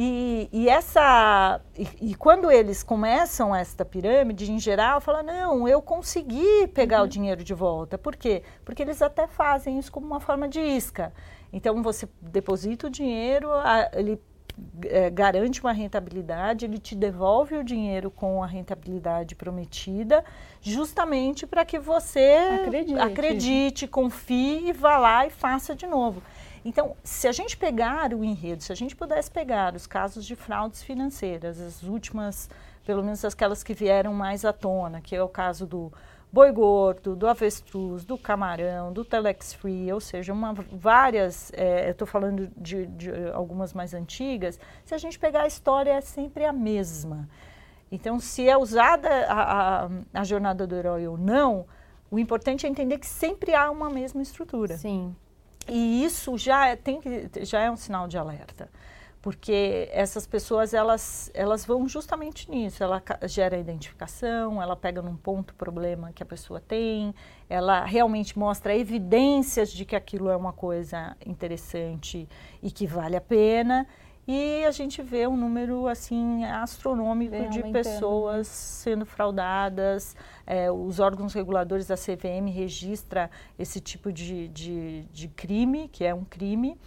E, 0.00 0.48
e 0.52 0.68
essa 0.68 1.60
e, 1.76 2.10
e 2.10 2.14
quando 2.14 2.52
eles 2.52 2.82
começam 2.84 3.54
esta 3.54 3.84
pirâmide, 3.84 4.52
em 4.52 4.58
geral, 4.58 5.00
fala 5.00 5.22
não, 5.24 5.66
eu 5.66 5.82
consegui 5.82 6.68
pegar 6.68 7.02
o 7.02 7.08
dinheiro 7.08 7.42
de 7.42 7.52
volta. 7.54 7.98
Por 7.98 8.14
quê? 8.14 8.44
Porque 8.64 8.82
eles 8.82 9.02
até 9.02 9.26
fazem 9.26 9.76
isso 9.78 9.90
como 9.90 10.06
uma 10.06 10.20
forma 10.20 10.46
de 10.46 10.60
isca. 10.60 11.12
Então 11.52 11.82
você 11.82 12.08
deposita 12.20 12.86
o 12.86 12.90
dinheiro, 12.90 13.50
a- 13.50 13.90
ele 13.94 14.20
eh, 14.84 15.10
garante 15.10 15.60
uma 15.60 15.72
rentabilidade, 15.72 16.64
ele 16.64 16.78
te 16.78 16.94
devolve 16.94 17.56
o 17.56 17.64
dinheiro 17.64 18.10
com 18.10 18.42
a 18.42 18.46
rentabilidade 18.46 19.34
prometida, 19.34 20.24
justamente 20.60 21.46
para 21.46 21.64
que 21.64 21.78
você 21.78 22.36
Acredite. 22.62 22.98
acredite, 22.98 23.86
confie 23.86 24.68
e 24.68 24.72
vá 24.72 24.98
lá 24.98 25.26
e 25.26 25.30
faça 25.30 25.74
de 25.74 25.86
novo. 25.86 26.22
Então, 26.64 26.96
se 27.02 27.26
a 27.28 27.32
gente 27.32 27.56
pegar 27.56 28.12
o 28.12 28.24
enredo, 28.24 28.62
se 28.62 28.72
a 28.72 28.74
gente 28.74 28.94
pudesse 28.94 29.30
pegar 29.30 29.74
os 29.74 29.86
casos 29.86 30.26
de 30.26 30.34
fraudes 30.34 30.82
financeiras, 30.82 31.60
as 31.60 31.82
últimas, 31.82 32.50
pelo 32.84 33.02
menos 33.02 33.24
aquelas 33.24 33.62
que 33.62 33.72
vieram 33.72 34.12
mais 34.12 34.44
à 34.44 34.52
tona, 34.52 35.00
que 35.00 35.14
é 35.14 35.22
o 35.22 35.28
caso 35.28 35.66
do 35.66 35.92
boi 36.32 36.52
gordo, 36.52 37.16
do 37.16 37.26
avestruz, 37.26 38.04
do 38.04 38.18
camarão, 38.18 38.92
do 38.92 39.04
telex 39.04 39.52
free, 39.54 39.92
ou 39.92 40.00
seja, 40.00 40.32
uma, 40.32 40.52
várias, 40.72 41.50
eh, 41.54 41.88
eu 41.88 41.92
estou 41.92 42.06
falando 42.06 42.50
de, 42.56 42.86
de 42.86 43.10
algumas 43.32 43.72
mais 43.72 43.94
antigas, 43.94 44.60
se 44.84 44.94
a 44.94 44.98
gente 44.98 45.18
pegar 45.18 45.42
a 45.42 45.46
história 45.46 45.92
é 45.92 46.00
sempre 46.00 46.44
a 46.44 46.52
mesma. 46.52 47.28
Então, 47.90 48.20
se 48.20 48.48
é 48.48 48.56
usada 48.56 49.08
a, 49.26 49.84
a, 49.84 49.88
a 50.12 50.24
jornada 50.24 50.66
do 50.66 50.74
herói 50.76 51.06
ou 51.06 51.16
não, 51.16 51.64
o 52.10 52.18
importante 52.18 52.66
é 52.66 52.68
entender 52.68 52.98
que 52.98 53.06
sempre 53.06 53.54
há 53.54 53.70
uma 53.70 53.88
mesma 53.88 54.20
estrutura. 54.22 54.76
Sim. 54.76 55.14
E 55.66 56.04
isso 56.04 56.36
já 56.38 56.68
é, 56.68 56.76
tem 56.76 57.00
que, 57.00 57.30
já 57.44 57.60
é 57.60 57.70
um 57.70 57.76
sinal 57.76 58.06
de 58.06 58.16
alerta. 58.16 58.68
Porque 59.28 59.90
essas 59.92 60.26
pessoas 60.26 60.72
elas 60.72 61.30
elas 61.34 61.62
vão 61.62 61.86
justamente 61.86 62.50
nisso 62.50 62.82
ela 62.82 63.02
gera 63.24 63.58
identificação 63.58 64.62
ela 64.62 64.74
pega 64.74 65.02
num 65.02 65.16
ponto 65.16 65.54
problema 65.54 66.10
que 66.14 66.22
a 66.22 66.26
pessoa 66.26 66.58
tem 66.60 67.14
ela 67.46 67.84
realmente 67.84 68.38
mostra 68.38 68.74
evidências 68.74 69.70
de 69.70 69.84
que 69.84 69.94
aquilo 69.94 70.30
é 70.30 70.36
uma 70.36 70.54
coisa 70.54 71.14
interessante 71.26 72.26
e 72.62 72.70
que 72.70 72.86
vale 72.86 73.16
a 73.16 73.20
pena 73.20 73.86
e 74.26 74.64
a 74.64 74.70
gente 74.70 75.02
vê 75.02 75.26
um 75.26 75.36
número 75.36 75.86
assim 75.88 76.46
astronômico 76.46 77.50
de 77.50 77.62
pessoas 77.64 78.46
né? 78.46 78.52
sendo 78.52 79.06
fraudadas. 79.06 80.14
É, 80.46 80.70
os 80.70 81.00
órgãos 81.00 81.32
reguladores 81.32 81.86
da 81.86 81.94
CVM 81.96 82.46
registra 82.52 83.30
esse 83.58 83.80
tipo 83.80 84.12
de, 84.12 84.48
de, 84.48 85.04
de 85.04 85.28
crime, 85.28 85.88
que 85.88 86.04
é 86.04 86.14
um 86.14 86.24
crime. 86.24 86.78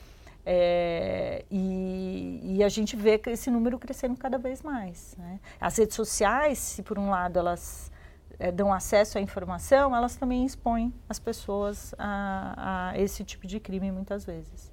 É, 0.46 1.46
e, 1.52 2.56
e, 2.58 2.64
a 2.64 2.70
gente 2.70 2.96
vê 2.96 3.22
esse 3.28 3.52
número 3.52 3.78
crescendo 3.78 4.18
cada 4.18 4.38
vez 4.38 4.64
mais. 4.64 5.16
Né? 5.18 5.40
As 5.60 5.78
redes 5.78 5.96
sociais, 5.96 6.58
se 6.58 6.82
por 6.82 6.98
um 6.98 7.10
lado 7.10 7.38
elas 7.38 7.92
é, 8.40 8.52
dão 8.52 8.74
acesso 8.74 9.20
à 9.20 9.22
informação, 9.22 9.96
elas 9.96 10.16
também 10.16 10.44
expõem 10.44 10.92
as 11.08 11.20
pessoas 11.20 11.94
a, 11.98 12.90
a 12.92 13.00
esse 13.00 13.24
tipo 13.24 13.46
de 13.46 13.60
crime 13.60 13.92
muitas 13.92 14.26
vezes. 14.26 14.72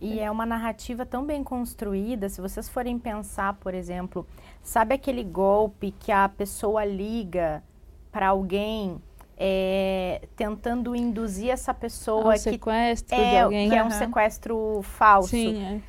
E 0.00 0.18
é 0.18 0.30
uma 0.30 0.46
narrativa 0.46 1.04
tão 1.04 1.24
bem 1.24 1.44
construída, 1.44 2.28
se 2.28 2.40
vocês 2.40 2.68
forem 2.68 2.98
pensar, 2.98 3.54
por 3.54 3.74
exemplo, 3.74 4.26
sabe 4.62 4.94
aquele 4.94 5.22
golpe 5.22 5.92
que 5.92 6.10
a 6.10 6.28
pessoa 6.28 6.84
liga 6.84 7.62
para 8.10 8.28
alguém 8.28 9.00
é, 9.42 10.20
tentando 10.36 10.94
induzir 10.94 11.48
essa 11.48 11.72
pessoa 11.72 12.28
um 12.28 12.32
que 12.32 12.38
sequestro 12.40 13.18
é, 13.18 13.30
de 13.30 13.38
alguém. 13.38 13.68
que 13.70 13.74
é 13.74 13.82
um 13.82 13.90
sequestro 13.90 14.82
falso. 14.82 15.30
Sim, 15.30 15.64
é. 15.64 15.80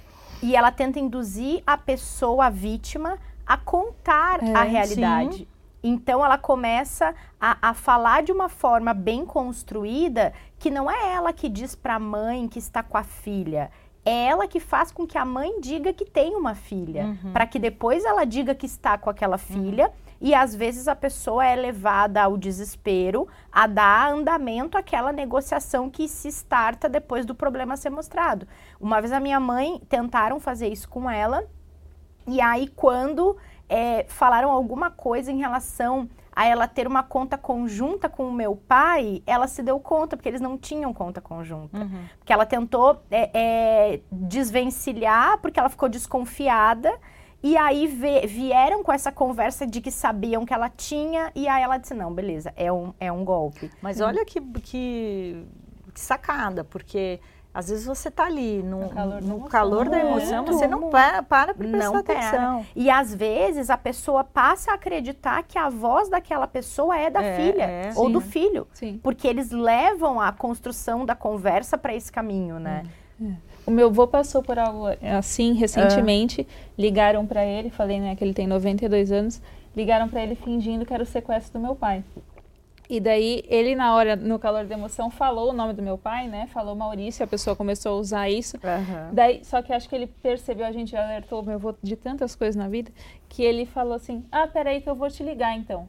E 0.42 0.56
ela 0.56 0.72
tenta 0.72 1.00
induzir 1.00 1.62
a 1.68 1.78
pessoa, 1.78 2.46
a 2.46 2.50
vítima, 2.50 3.20
a 3.46 3.58
contar 3.58 4.42
é, 4.42 4.54
a 4.54 4.64
realidade. 4.64 5.40
Sim. 5.40 5.48
Então 5.84 6.24
ela 6.24 6.38
começa 6.38 7.14
a, 7.40 7.58
a, 7.70 7.74
falar 7.74 8.24
de 8.24 8.32
uma 8.32 8.48
forma 8.48 8.94
bem 8.94 9.26
construída 9.26 10.32
que 10.58 10.70
não 10.70 10.90
é 10.90 11.14
ela 11.14 11.34
que 11.34 11.50
diz 11.50 11.76
para 11.76 11.96
a 11.96 12.00
mãe 12.00 12.48
que 12.48 12.60
está 12.60 12.82
com 12.82 12.98
a 12.98 13.04
filha. 13.04 13.70
É 14.06 14.28
ela 14.28 14.48
que 14.48 14.60
faz 14.60 14.92
com 14.92 15.06
que 15.06 15.18
a 15.18 15.26
mãe 15.26 15.60
diga 15.60 15.92
que 15.92 16.06
tem 16.06 16.36
uma 16.36 16.56
filha, 16.56 17.18
uhum. 17.24 17.34
para 17.34 17.46
que 17.46 17.60
depois 17.60 18.06
ela 18.06 18.26
diga 18.26 18.56
que 18.56 18.66
está 18.66 18.98
com 18.98 19.10
aquela 19.10 19.36
uhum. 19.36 19.40
filha. 19.40 19.88
Uhum. 19.88 20.11
E 20.22 20.36
às 20.36 20.56
vezes 20.56 20.88
a 20.88 20.96
pessoa 20.96 21.44
é 21.44 21.56
levada 21.56 22.22
ao 22.22 22.38
desespero 22.38 23.28
a 23.52 23.66
dar 23.66 24.12
andamento 24.12 24.78
àquela 24.78 25.12
negociação 25.12 25.90
que 25.90 26.08
se 26.08 26.28
starta 26.28 26.88
depois 26.88 27.26
do 27.26 27.34
problema 27.34 27.76
ser 27.76 27.90
mostrado. 27.90 28.48
Uma 28.80 29.02
vez 29.02 29.12
a 29.12 29.20
minha 29.20 29.40
mãe 29.40 29.82
tentaram 29.90 30.40
fazer 30.40 30.68
isso 30.68 30.88
com 30.88 31.10
ela, 31.10 31.44
e 32.28 32.40
aí 32.40 32.68
quando 32.68 33.36
é, 33.68 34.06
falaram 34.08 34.52
alguma 34.52 34.92
coisa 34.92 35.32
em 35.32 35.40
relação 35.40 36.08
a 36.34 36.46
ela 36.46 36.68
ter 36.68 36.88
uma 36.88 37.04
conta 37.04 37.38
conjunta 37.38 38.08
com 38.08 38.28
o 38.28 38.32
meu 38.32 38.56
pai, 38.56 39.22
ela 39.26 39.48
se 39.48 39.62
deu 39.62 39.80
conta, 39.80 40.16
porque 40.16 40.30
eles 40.30 40.40
não 40.40 40.58
tinham 40.58 40.94
conta 40.94 41.20
conjunta. 41.20 41.78
Uhum. 41.78 42.06
Porque 42.18 42.32
ela 42.32 42.46
tentou 42.46 43.02
é, 43.10 43.30
é, 43.34 44.00
desvencilhar, 44.12 45.40
porque 45.40 45.60
ela 45.60 45.70
ficou 45.70 45.90
desconfiada. 45.90 46.92
E 47.44 47.58
aí 47.58 47.88
vieram 47.88 48.84
com 48.84 48.94
essa 48.94 49.12
conversa 49.12 49.66
de 49.66 49.82
que 49.82 49.92
sabiam 49.92 50.46
que 50.46 50.54
ela 50.54 50.70
tinha, 50.70 51.32
e 51.34 51.48
aí 51.48 51.64
ela 51.64 51.78
disse: 51.78 51.94
não, 51.94 52.14
beleza, 52.14 52.54
é 52.56 52.72
um, 52.72 52.94
é 53.00 53.12
um 53.12 53.26
golpe. 53.26 53.72
Mas 53.82 54.00
hum. 54.00 54.06
olha 54.06 54.24
que, 54.24 54.40
que, 54.40 55.46
que 55.94 56.00
sacada, 56.00 56.64
porque 56.64 57.20
às 57.54 57.68
vezes 57.68 57.86
você 57.86 58.08
está 58.08 58.26
ali 58.26 58.64
no, 58.64 58.82
no 58.82 58.90
calor, 58.90 59.22
no 59.22 59.42
calor 59.42 59.90
da 59.90 60.00
emoção, 60.00 60.46
você 60.46 60.68
não 60.68 60.90
para 60.90 61.22
para 61.22 61.54
prestar 61.54 61.78
não 61.78 61.96
atenção. 61.98 62.66
E 62.76 62.90
às 62.90 63.14
vezes 63.14 63.70
a 63.70 63.78
pessoa 63.78 64.24
passa 64.24 64.72
a 64.72 64.76
acreditar 64.76 65.44
que 65.44 65.58
a 65.58 65.68
voz 65.68 66.10
daquela 66.10 66.48
pessoa 66.48 66.98
é 66.98 67.10
da 67.10 67.22
é, 67.22 67.36
filha 67.36 67.64
é, 67.64 67.94
ou 67.96 68.06
sim. 68.06 68.14
do 68.14 68.22
filho. 68.22 68.68
Sim. 68.74 69.00
Porque 69.04 69.28
eles 69.28 69.52
levam 69.52 70.22
a 70.22 70.32
construção 70.32 71.06
da 71.06 71.14
conversa 71.14 71.78
para 71.78 71.94
esse 71.94 72.12
caminho, 72.12 72.58
né? 72.58 72.84
É. 73.22 73.51
O 73.66 73.72
meu 73.72 73.88
avô 73.88 74.08
passou 74.08 74.42
por 74.42 74.58
algo 74.58 74.86
assim 75.18 75.54
recentemente. 75.54 76.48
Ligaram 76.78 77.26
para 77.26 77.46
ele, 77.46 77.70
falei 77.70 78.00
né, 78.00 78.16
que 78.16 78.24
ele 78.24 78.34
tem 78.34 78.48
92 78.48 79.12
anos. 79.12 79.42
Ligaram 79.76 80.10
para 80.10 80.22
ele 80.24 80.36
fingindo 80.36 80.86
que 80.86 80.94
era 80.94 81.04
o 81.04 81.06
sequestro 81.06 81.60
do 81.60 81.64
meu 81.64 81.76
pai. 81.76 82.04
E 82.92 83.00
daí 83.00 83.42
ele, 83.48 83.74
na 83.74 83.96
hora, 83.96 84.18
no 84.18 84.38
calor 84.38 84.66
da 84.66 84.76
emoção, 84.76 85.10
falou 85.10 85.52
o 85.52 85.54
nome 85.54 85.72
do 85.72 85.82
meu 85.82 85.98
pai, 85.98 86.28
né? 86.28 86.48
Falou 86.48 86.76
Maurício, 86.76 87.24
a 87.24 87.28
pessoa 87.28 87.56
começou 87.56 87.94
a 87.94 87.96
usar 87.96 88.30
isso. 88.30 88.58
Uhum. 88.58 89.14
Daí, 89.14 89.46
só 89.46 89.62
que 89.62 89.72
acho 89.72 89.88
que 89.88 89.96
ele 89.96 90.08
percebeu, 90.08 90.66
a 90.66 90.74
gente 90.74 90.94
alertou 90.94 91.42
meu 91.42 91.56
avô 91.56 91.74
de 91.82 91.96
tantas 91.96 92.36
coisas 92.36 92.58
na 92.58 92.68
vida, 92.68 92.92
que 93.30 93.44
ele 93.44 93.66
falou 93.66 93.94
assim: 93.94 94.26
Ah, 94.30 94.46
peraí, 94.46 94.82
que 94.82 94.90
eu 94.90 94.96
vou 94.96 95.10
te 95.10 95.24
ligar 95.24 95.58
então. 95.58 95.88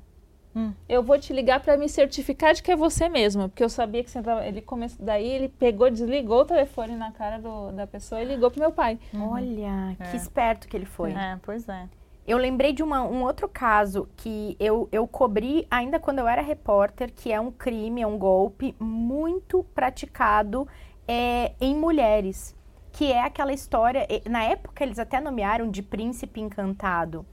Hum. 0.55 0.73
Eu 0.89 1.03
vou 1.03 1.19
te 1.19 1.33
ligar 1.33 1.61
para 1.61 1.77
me 1.77 1.89
certificar 1.89 2.55
de 2.55 2.63
que 2.63 2.71
é 2.71 2.77
você 2.77 3.09
mesmo, 3.09 3.49
porque 3.49 3.65
eu 3.65 3.71
sabia 3.71 4.05
que 4.05 4.11
você 4.11 4.23
tava, 4.23 4.47
ele 4.47 4.61
começou, 4.61 5.05
daí 5.05 5.27
ele 5.27 5.49
pegou, 5.49 5.91
desligou 5.91 6.43
o 6.43 6.45
telefone 6.45 6.95
na 6.95 7.11
cara 7.11 7.39
do, 7.39 7.73
da 7.73 7.87
pessoa 7.87 8.21
e 8.21 8.25
ligou 8.25 8.51
pro 8.51 8.61
meu 8.61 8.73
pai. 8.73 8.99
Uhum. 9.15 9.31
Olha, 9.31 9.97
é. 9.99 10.11
que 10.11 10.17
esperto 10.17 10.69
que 10.69 10.77
ele 10.77 10.85
foi. 10.85 11.13
É, 11.13 11.39
pois 11.43 11.69
é. 11.69 11.89
Eu 12.27 12.39
lembrei 12.39 12.73
de 12.73 12.83
uma, 12.83 13.03
um 13.03 13.25
outro 13.25 13.49
caso 13.49 14.09
que 14.17 14.57
eu, 14.61 14.89
eu 14.93 15.09
cobri 15.09 15.67
ainda 15.69 15.99
quando 15.99 16.21
eu 16.21 16.29
era 16.29 16.41
repórter, 16.41 17.13
que 17.13 17.33
é 17.33 17.41
um 17.41 17.51
crime, 17.51 18.01
é 18.01 18.07
um 18.07 18.17
golpe 18.17 18.77
muito 18.79 19.65
praticado 19.75 20.69
é, 21.09 21.53
em 21.61 21.75
mulheres. 21.75 22.55
Que 22.93 23.11
é 23.11 23.25
aquela 23.25 23.53
história, 23.53 24.07
na 24.29 24.45
época 24.45 24.85
eles 24.85 24.99
até 24.99 25.21
nomearam 25.21 25.69
de 25.69 25.83
príncipe 25.83 26.41
encantado, 26.41 27.27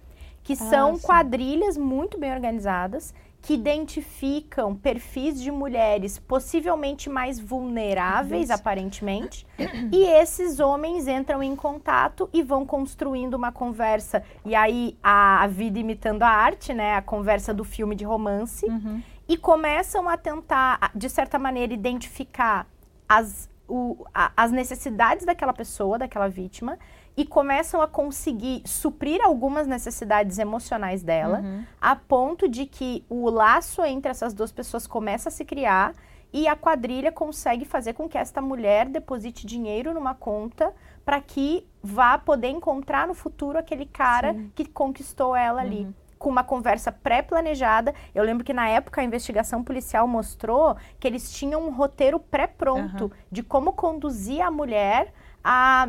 que 0.50 0.54
ah, 0.54 0.56
são 0.56 0.96
sim. 0.96 1.06
quadrilhas 1.06 1.78
muito 1.78 2.18
bem 2.18 2.34
organizadas 2.34 3.14
que 3.40 3.54
identificam 3.54 4.76
perfis 4.76 5.40
de 5.40 5.52
mulheres 5.52 6.18
possivelmente 6.18 7.08
mais 7.08 7.40
vulneráveis, 7.40 8.46
Isso. 8.46 8.54
aparentemente, 8.54 9.46
e 9.94 10.04
esses 10.04 10.60
homens 10.60 11.08
entram 11.08 11.44
em 11.44 11.56
contato 11.56 12.28
e 12.34 12.42
vão 12.42 12.66
construindo 12.66 13.36
uma 13.36 13.52
conversa. 13.52 14.24
E 14.44 14.56
aí 14.56 14.98
a, 15.04 15.44
a 15.44 15.48
vida 15.48 15.78
imitando 15.78 16.24
a 16.24 16.30
arte, 16.30 16.74
né? 16.74 16.96
A 16.96 17.02
conversa 17.04 17.54
do 17.54 17.64
filme 17.64 17.96
de 17.96 18.04
romance. 18.04 18.66
Uhum. 18.66 19.04
E 19.28 19.38
começam 19.38 20.10
a 20.10 20.18
tentar, 20.18 20.92
de 20.96 21.08
certa 21.08 21.38
maneira, 21.38 21.72
identificar 21.72 22.66
as, 23.08 23.48
o, 23.68 24.04
a, 24.12 24.32
as 24.36 24.52
necessidades 24.52 25.28
daquela 25.28 25.54
pessoa, 25.54 26.00
daquela 26.00 26.28
vítima 26.28 26.80
e 27.20 27.26
começam 27.26 27.82
a 27.82 27.88
conseguir 27.88 28.62
suprir 28.66 29.20
algumas 29.22 29.68
necessidades 29.68 30.40
emocionais 30.40 31.04
dela, 31.04 31.42
uhum. 31.42 31.66
a 31.82 31.94
ponto 31.94 32.48
de 32.48 32.66
que 32.66 33.04
o 33.10 33.30
laço 33.30 33.84
entre 33.84 34.10
essas 34.10 34.34
duas 34.34 34.54
pessoas 34.54 34.88
começa 34.88 35.28
a 35.28 35.32
se 35.32 35.44
criar 35.44 35.94
e 36.32 36.48
a 36.48 36.56
quadrilha 36.56 37.12
consegue 37.12 37.66
fazer 37.66 37.92
com 37.92 38.08
que 38.08 38.18
esta 38.18 38.42
mulher 38.42 38.88
deposite 38.88 39.46
dinheiro 39.46 39.94
numa 39.94 40.16
conta 40.16 40.74
para 41.04 41.20
que 41.20 41.68
vá 41.84 42.18
poder 42.18 42.52
encontrar 42.52 43.06
no 43.06 43.14
futuro 43.14 43.58
aquele 43.58 43.86
cara 43.86 44.34
Sim. 44.34 44.50
que 44.56 44.64
conquistou 44.64 45.36
ela 45.36 45.60
ali. 45.60 45.84
Uhum 45.84 45.94
com 46.20 46.30
uma 46.30 46.44
conversa 46.44 46.92
pré-planejada. 46.92 47.96
Eu 48.14 48.26
lembro 48.26 48.44
que 48.44 48.52
na 48.52 48.68
época 48.68 49.00
a 49.00 49.04
investigação 49.06 49.64
policial 49.64 50.06
mostrou 50.06 50.76
que 51.00 51.08
eles 51.08 51.32
tinham 51.32 51.66
um 51.66 51.72
roteiro 51.72 52.20
pré-pronto 52.20 53.06
uhum. 53.06 53.12
de 53.32 53.42
como 53.42 53.72
conduzir 53.72 54.42
a 54.42 54.52
mulher 54.52 55.14
a 55.42 55.88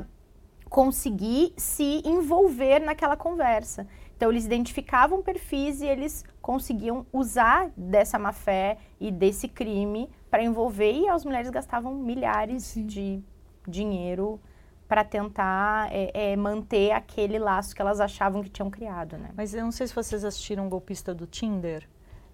conseguir 0.71 1.53
se 1.57 2.01
envolver 2.05 2.79
naquela 2.79 3.17
conversa. 3.17 3.87
Então, 4.17 4.31
eles 4.31 4.47
identificavam 4.47 5.21
perfis 5.21 5.81
e 5.81 5.87
eles 5.87 6.25
conseguiam 6.41 7.05
usar 7.13 7.71
dessa 7.77 8.19
má 8.19 8.33
fé 8.33 8.79
e 9.01 9.11
desse 9.11 9.49
crime 9.49 10.09
para 10.31 10.43
envolver, 10.43 10.93
e 10.93 11.09
as 11.09 11.25
mulheres 11.25 11.51
gastavam 11.51 11.93
milhares 11.95 12.63
Sim. 12.63 12.87
de 12.87 13.23
dinheiro 13.67 14.41
para 14.87 15.05
tentar 15.05 15.89
é, 15.93 16.33
é, 16.33 16.37
manter 16.37 16.93
aquele 16.93 17.39
laço 17.39 17.75
que 17.75 17.83
elas 17.83 18.01
achavam 18.01 18.43
que 18.43 18.49
tinham 18.49 18.71
criado, 18.71 19.17
né? 19.19 19.31
Mas 19.37 19.55
eu 19.55 19.63
não 19.65 19.73
sei 19.73 19.87
se 19.87 19.95
vocês 19.95 20.25
assistiram 20.25 20.67
o 20.67 20.69
Golpista 20.69 21.15
do 21.15 21.27
Tinder. 21.27 21.89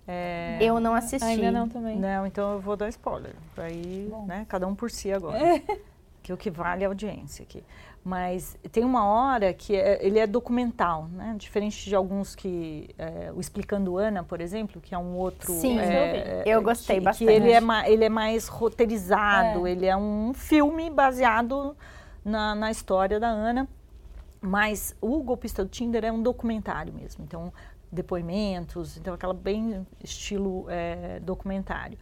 É... 0.07 0.59
Eu 0.61 0.79
não 0.79 0.95
assisti. 0.95 1.27
Ainda 1.27 1.51
não 1.51 1.69
também. 1.69 1.99
Não, 1.99 2.27
então 2.27 2.53
eu 2.53 2.61
vou 2.61 2.77
dar 2.77 2.89
spoiler. 2.89 3.35
Aí, 3.57 4.13
né, 4.27 4.47
cada 4.49 4.67
um 4.67 4.75
por 4.75 4.91
si 4.91 5.13
agora. 5.13 5.39
É. 5.39 5.63
Que 6.27 6.33
o 6.33 6.37
que 6.37 6.51
vale 6.51 6.83
é 6.83 6.87
a 6.87 6.89
audiência 6.89 7.45
aqui. 7.45 7.63
Mas 8.07 8.57
tem 8.71 8.85
uma 8.85 9.05
hora 9.05 9.53
que 9.53 9.75
é, 9.75 9.99
ele 10.01 10.21
é 10.21 10.29
documental, 10.29 11.09
né? 11.09 11.35
Diferente 11.37 11.89
de 11.89 11.93
alguns 11.97 12.37
que... 12.37 12.89
É, 12.97 13.33
o 13.35 13.41
Explicando 13.41 13.99
Ana, 13.99 14.23
por 14.23 14.41
exemplo, 14.41 14.81
que 14.81 14.95
é 14.95 14.99
um 14.99 15.17
outro... 15.17 15.53
Sim, 15.53 15.81
é, 15.81 16.45
eu 16.47 16.63
gostei 16.63 16.99
que, 16.99 17.05
bastante. 17.05 17.27
Que 17.27 17.35
ele 17.35 17.51
é, 17.51 17.61
ele 17.91 18.05
é 18.05 18.09
mais 18.09 18.47
roteirizado, 18.47 19.67
é. 19.67 19.73
ele 19.73 19.87
é 19.87 19.97
um 19.97 20.33
filme 20.33 20.89
baseado 20.89 21.77
na, 22.25 22.55
na 22.55 22.71
história 22.71 23.19
da 23.19 23.27
Ana. 23.27 23.67
Mas 24.41 24.95
o 25.01 25.21
Golpista 25.21 25.65
do 25.65 25.69
Tinder 25.69 26.05
é 26.05 26.13
um 26.13 26.23
documentário 26.23 26.95
mesmo. 26.95 27.25
Então, 27.25 27.53
depoimentos, 27.91 28.97
então 28.97 29.15
aquela 29.15 29.35
bem 29.35 29.85
estilo 30.01 30.67
é, 30.69 31.19
documentário. 31.19 31.99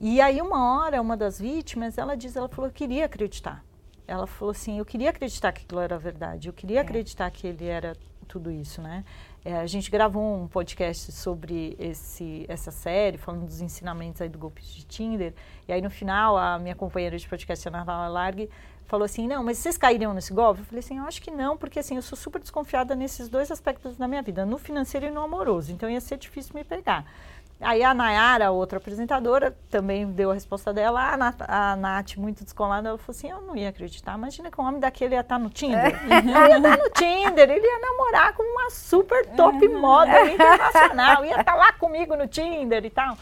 E 0.00 0.20
aí 0.20 0.40
uma 0.40 0.78
hora, 0.84 1.02
uma 1.02 1.16
das 1.16 1.40
vítimas, 1.40 1.98
ela 1.98 2.16
diz, 2.16 2.36
ela 2.36 2.48
falou, 2.48 2.68
eu 2.68 2.72
queria 2.72 3.06
acreditar 3.06 3.64
ela 4.06 4.26
falou 4.26 4.52
assim, 4.52 4.78
eu 4.78 4.84
queria 4.84 5.10
acreditar 5.10 5.52
que 5.52 5.62
aquilo 5.64 5.80
era 5.80 5.98
verdade, 5.98 6.48
eu 6.48 6.52
queria 6.52 6.78
É. 6.78 6.82
acreditar 6.82 7.30
que 7.30 7.46
ele 7.46 7.66
era 7.66 7.96
tudo 8.28 8.50
isso, 8.50 8.80
né? 8.80 9.04
É, 9.44 9.56
a 9.56 9.66
gente 9.66 9.90
gravou 9.90 10.22
um 10.42 10.46
podcast 10.46 11.10
sobre 11.12 11.76
esse, 11.78 12.46
essa 12.48 12.70
série, 12.70 13.18
falando 13.18 13.44
dos 13.44 13.60
ensinamentos 13.60 14.22
aí 14.22 14.28
do 14.28 14.38
golpe 14.38 14.62
de 14.62 14.84
Tinder, 14.84 15.34
e 15.68 15.72
aí 15.72 15.82
no 15.82 15.90
final 15.90 16.36
a 16.36 16.58
minha 16.58 16.74
companheira 16.74 17.18
de 17.18 17.28
podcast, 17.28 17.68
a 17.68 17.70
Ana 17.72 18.08
Largue, 18.08 18.48
falou 18.86 19.04
assim, 19.04 19.26
não, 19.26 19.42
mas 19.42 19.58
vocês 19.58 19.76
cairiam 19.76 20.12
nesse 20.14 20.32
golpe? 20.32 20.60
Eu 20.60 20.64
falei 20.66 20.80
assim, 20.80 20.98
eu 20.98 21.04
acho 21.04 21.20
que 21.20 21.30
não, 21.30 21.56
porque 21.56 21.78
assim, 21.78 21.96
eu 21.96 22.02
sou 22.02 22.16
super 22.16 22.40
desconfiada 22.40 22.94
nesses 22.94 23.28
dois 23.28 23.50
aspectos 23.50 23.96
da 23.96 24.06
minha 24.06 24.22
vida, 24.22 24.46
no 24.46 24.58
financeiro 24.58 25.06
e 25.06 25.10
no 25.10 25.20
amoroso, 25.20 25.72
então 25.72 25.90
ia 25.90 26.00
ser 26.00 26.16
difícil 26.18 26.54
me 26.54 26.62
pegar. 26.64 27.04
Aí 27.62 27.82
a 27.82 27.94
Nayara, 27.94 28.50
outra 28.50 28.78
apresentadora, 28.78 29.56
também 29.70 30.04
deu 30.10 30.30
a 30.30 30.34
resposta 30.34 30.72
dela. 30.72 31.12
A 31.12 31.16
Nath, 31.16 31.42
a 31.46 31.76
Nath 31.76 32.16
muito 32.16 32.42
descolada, 32.44 32.88
ela 32.88 32.98
falou 32.98 33.16
assim: 33.16 33.30
Eu 33.30 33.40
não 33.42 33.56
ia 33.56 33.68
acreditar. 33.68 34.16
Imagina 34.16 34.50
que 34.50 34.60
um 34.60 34.64
homem 34.64 34.80
daquele 34.80 35.14
ia 35.14 35.20
estar 35.20 35.38
no 35.38 35.48
Tinder. 35.48 35.98
Ele 36.10 36.30
ia 36.30 36.56
estar 36.56 36.76
no 36.78 36.90
Tinder, 36.90 37.50
ele 37.50 37.66
ia 37.66 37.78
namorar 37.78 38.34
com 38.34 38.42
uma 38.42 38.68
super 38.70 39.26
top 39.34 39.66
model 39.68 40.28
internacional, 40.28 41.24
ia 41.24 41.40
estar 41.40 41.54
lá 41.54 41.72
comigo 41.72 42.16
no 42.16 42.26
Tinder 42.26 42.84
e 42.84 42.90
tal. 42.90 43.16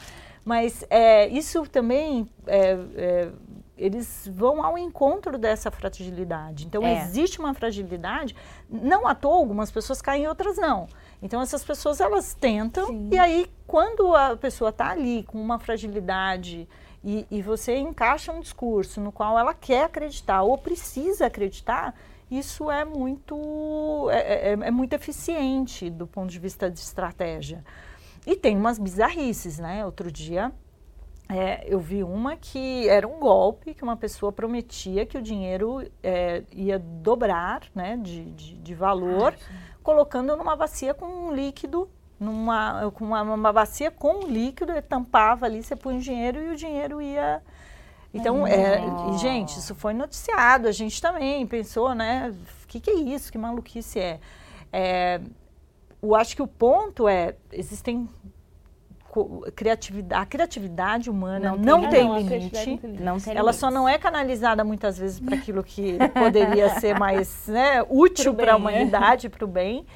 Mas 0.44 0.84
é, 0.88 1.28
isso 1.28 1.62
também. 1.68 2.28
é, 2.46 2.78
é, 2.96 3.28
eles 3.76 4.28
vão 4.30 4.62
ao 4.62 4.76
encontro 4.76 5.38
dessa 5.38 5.70
fragilidade. 5.70 6.66
Então, 6.66 6.82
É. 6.84 6.98
existe 7.02 7.38
uma 7.38 7.54
fragilidade. 7.54 8.36
Não 8.68 9.06
à 9.08 9.14
toa, 9.14 9.36
algumas 9.36 9.70
pessoas 9.70 10.02
caem, 10.02 10.28
outras 10.28 10.58
não. 10.58 10.86
Então, 11.22 11.40
essas 11.42 11.64
pessoas, 11.64 12.00
elas 12.00 12.34
tentam. 12.34 12.86
Sim. 12.86 13.10
E 13.12 13.18
aí, 13.18 13.46
quando 13.66 14.14
a 14.14 14.36
pessoa 14.36 14.70
está 14.70 14.90
ali 14.90 15.22
com 15.24 15.40
uma 15.40 15.58
fragilidade 15.58 16.66
e, 17.04 17.26
e 17.30 17.42
você 17.42 17.76
encaixa 17.76 18.32
um 18.32 18.40
discurso 18.40 19.00
no 19.00 19.12
qual 19.12 19.38
ela 19.38 19.54
quer 19.54 19.84
acreditar 19.84 20.42
ou 20.42 20.56
precisa 20.56 21.26
acreditar, 21.26 21.94
isso 22.30 22.70
é 22.70 22.84
muito, 22.84 24.08
é, 24.10 24.50
é- 24.52 24.58
é 24.60 24.70
muito 24.70 24.92
eficiente 24.92 25.90
do 25.90 26.06
ponto 26.06 26.30
de 26.30 26.38
vista 26.38 26.70
de 26.70 26.78
estratégia. 26.78 27.64
E 28.26 28.36
tem 28.36 28.56
umas 28.56 28.78
bizarrices, 28.78 29.58
né? 29.58 29.84
Outro 29.84 30.10
dia 30.12 30.52
é, 31.28 31.64
eu 31.66 31.78
vi 31.78 32.02
uma 32.02 32.36
que 32.36 32.88
era 32.88 33.06
um 33.06 33.20
golpe, 33.20 33.72
que 33.72 33.82
uma 33.84 33.96
pessoa 33.96 34.32
prometia 34.32 35.06
que 35.06 35.16
o 35.16 35.22
dinheiro 35.22 35.88
é, 36.02 36.42
ia 36.52 36.76
dobrar 36.78 37.62
né, 37.74 37.96
de, 37.96 38.24
de, 38.32 38.56
de 38.56 38.74
valor, 38.74 39.34
colocando 39.82 40.36
numa 40.36 40.56
bacia 40.56 40.94
com 40.94 41.06
um 41.06 41.34
líquido, 41.34 41.88
numa, 42.18 42.90
com 42.92 43.04
uma, 43.04 43.22
uma 43.22 43.52
bacia 43.52 43.90
com 43.90 44.24
um 44.24 44.28
líquido, 44.28 44.72
e 44.72 44.82
tampava 44.82 45.46
ali, 45.46 45.62
você 45.62 45.74
põe 45.74 45.98
o 45.98 46.00
dinheiro 46.00 46.42
e 46.42 46.50
o 46.50 46.56
dinheiro 46.56 47.00
ia. 47.00 47.42
Então, 48.12 48.46
é, 48.46 48.80
gente, 49.18 49.58
isso 49.58 49.74
foi 49.74 49.94
noticiado, 49.94 50.66
a 50.66 50.72
gente 50.72 51.00
também 51.00 51.46
pensou, 51.46 51.94
né? 51.94 52.34
O 52.64 52.66
que, 52.66 52.80
que 52.80 52.90
é 52.90 52.94
isso? 52.94 53.30
Que 53.30 53.38
maluquice 53.38 54.00
é? 54.00 54.20
é 54.72 55.20
eu 56.02 56.14
acho 56.14 56.34
que 56.34 56.42
o 56.42 56.46
ponto 56.46 57.06
é, 57.06 57.36
existem 57.52 58.08
criatividade, 59.54 60.22
a 60.22 60.26
criatividade 60.26 61.10
humana 61.10 61.50
Não 61.56 61.80
não, 61.82 61.90
tem 61.90 62.04
não, 62.04 62.18
limite. 62.18 62.70
não 63.00 63.18
tem 63.18 63.32
limite. 63.32 63.38
Ela 63.38 63.52
só 63.52 63.70
não 63.70 63.88
é 63.88 63.98
canalizada 63.98 64.62
muitas 64.64 64.98
vezes 64.98 65.20
para 65.20 65.34
aquilo 65.34 65.62
que 65.62 65.98
poderia 66.14 66.68
ser 66.80 66.98
mais 66.98 67.46
né, 67.48 67.84
útil 67.88 68.34
para 68.34 68.54
a 68.54 68.58
bem, 68.58 68.66
é. 68.66 68.70
humanidade, 68.70 69.28
para 69.28 69.44
o 69.44 69.48
bem. 69.48 69.86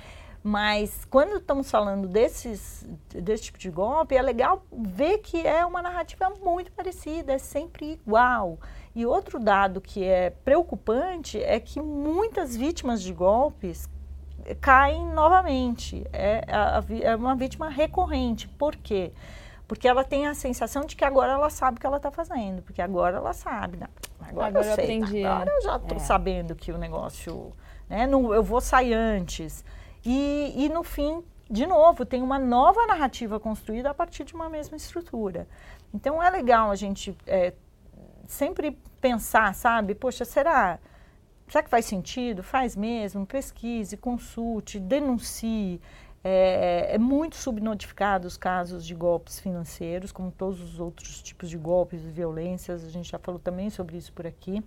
Mas 0.46 1.06
quando 1.06 1.38
estamos 1.38 1.70
falando 1.70 2.06
desses, 2.06 2.86
desse 3.08 3.44
tipo 3.44 3.58
de 3.58 3.70
golpe, 3.70 4.14
é 4.14 4.20
legal 4.20 4.62
ver 4.70 5.18
que 5.18 5.46
é 5.46 5.64
uma 5.64 5.80
narrativa 5.80 6.30
muito 6.42 6.70
parecida, 6.70 7.32
é 7.32 7.38
sempre 7.38 7.92
igual. 7.92 8.58
E 8.94 9.06
outro 9.06 9.40
dado 9.40 9.80
que 9.80 10.04
é 10.04 10.28
preocupante 10.28 11.42
é 11.42 11.58
que 11.58 11.80
muitas 11.80 12.54
vítimas 12.54 13.02
de 13.02 13.14
golpes 13.14 13.88
caem 14.60 15.06
novamente. 15.08 16.06
É, 16.12 16.44
a- 16.48 16.82
é 17.02 17.16
uma 17.16 17.34
vítima 17.34 17.68
recorrente. 17.68 18.48
Por 18.48 18.76
quê? 18.76 19.12
Porque 19.66 19.88
ela 19.88 20.04
tem 20.04 20.26
a 20.26 20.34
sensação 20.34 20.84
de 20.84 20.94
que 20.94 21.04
agora 21.04 21.32
ela 21.32 21.48
sabe 21.50 21.78
o 21.78 21.80
que 21.80 21.86
ela 21.86 21.96
está 21.96 22.10
fazendo. 22.10 22.62
Porque 22.62 22.82
agora 22.82 23.16
ela 23.16 23.32
sabe. 23.32 23.76
né? 23.78 23.86
Agora, 24.20 24.48
Agora 24.48 24.66
eu 24.66 24.74
sei. 24.74 24.84
aprendi, 24.84 25.24
Agora 25.24 25.50
eu 25.50 25.62
já 25.62 25.76
estou 25.76 25.96
É. 25.96 26.00
sabendo 26.00 26.54
que 26.54 26.70
o 26.72 26.78
negócio... 26.78 27.52
Né, 27.88 28.06
não, 28.06 28.32
eu 28.34 28.42
vou 28.42 28.60
sair 28.60 28.94
antes. 28.94 29.64
E, 30.04 30.52
e 30.56 30.68
no 30.68 30.82
fim, 30.82 31.22
de 31.50 31.66
novo, 31.66 32.04
tem 32.06 32.22
uma 32.22 32.38
nova 32.38 32.86
narrativa 32.86 33.38
construída 33.38 33.90
a 33.90 33.94
partir 33.94 34.24
de 34.24 34.34
uma 34.34 34.48
mesma 34.48 34.76
estrutura. 34.76 35.46
Então 35.92 36.22
é 36.22 36.28
legal 36.30 36.70
a 36.70 36.74
gente 36.74 37.16
é, 37.26 37.52
sempre 38.26 38.78
pensar, 39.00 39.54
sabe? 39.54 39.94
Poxa, 39.94 40.24
será? 40.24 40.78
Será 41.48 41.62
que 41.62 41.70
faz 41.70 41.84
sentido? 41.84 42.42
Faz 42.42 42.74
mesmo. 42.74 43.26
Pesquise, 43.26 43.96
consulte, 43.96 44.80
denuncie. 44.80 45.80
É, 46.22 46.94
é 46.94 46.98
muito 46.98 47.36
subnotificado 47.36 48.26
os 48.26 48.36
casos 48.36 48.86
de 48.86 48.94
golpes 48.94 49.38
financeiros, 49.38 50.10
como 50.10 50.30
todos 50.30 50.60
os 50.60 50.80
outros 50.80 51.22
tipos 51.22 51.50
de 51.50 51.58
golpes 51.58 52.02
e 52.02 52.10
violências. 52.10 52.82
A 52.82 52.88
gente 52.88 53.10
já 53.10 53.18
falou 53.18 53.38
também 53.38 53.68
sobre 53.68 53.96
isso 53.98 54.12
por 54.12 54.26
aqui. 54.26 54.62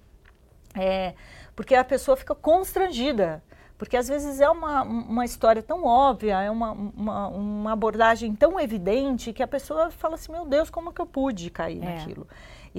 É, 0.75 1.15
porque 1.55 1.73
a 1.73 1.83
pessoa 1.83 2.15
fica 2.15 2.35
constrangida. 2.35 3.43
Porque 3.77 3.95
às 3.95 4.07
vezes 4.07 4.39
é 4.41 4.49
uma, 4.49 4.81
uma 4.81 5.23
história 5.23 5.61
tão 5.61 5.85
óbvia, 5.85 6.41
é 6.41 6.49
uma, 6.49 6.71
uma, 6.71 7.27
uma 7.27 7.71
abordagem 7.73 8.33
tão 8.35 8.59
evidente 8.59 9.31
que 9.31 9.43
a 9.43 9.47
pessoa 9.47 9.91
fala 9.91 10.15
assim: 10.15 10.31
meu 10.31 10.45
Deus, 10.45 10.69
como 10.69 10.91
que 10.91 10.99
eu 10.99 11.05
pude 11.05 11.49
cair 11.51 11.83
É. 11.83 11.95
naquilo? 11.95 12.27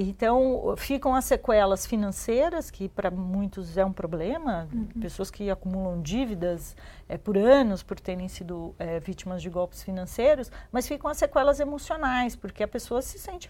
Então, 0.00 0.74
ficam 0.76 1.12
as 1.14 1.24
sequelas 1.24 1.84
financeiras, 1.84 2.70
que 2.70 2.88
para 2.88 3.10
muitos 3.10 3.76
é 3.76 3.84
um 3.84 3.92
problema, 3.92 4.68
pessoas 5.00 5.28
que 5.28 5.50
acumulam 5.50 6.00
dívidas 6.00 6.76
eh, 7.08 7.18
por 7.18 7.36
anos 7.36 7.82
por 7.82 7.98
terem 7.98 8.28
sido 8.28 8.74
eh, 8.78 9.00
vítimas 9.00 9.42
de 9.42 9.50
golpes 9.50 9.82
financeiros, 9.82 10.52
mas 10.70 10.86
ficam 10.86 11.10
as 11.10 11.16
sequelas 11.16 11.58
emocionais, 11.58 12.36
porque 12.36 12.62
a 12.62 12.68
pessoa 12.68 13.02
se 13.02 13.18
sente 13.18 13.48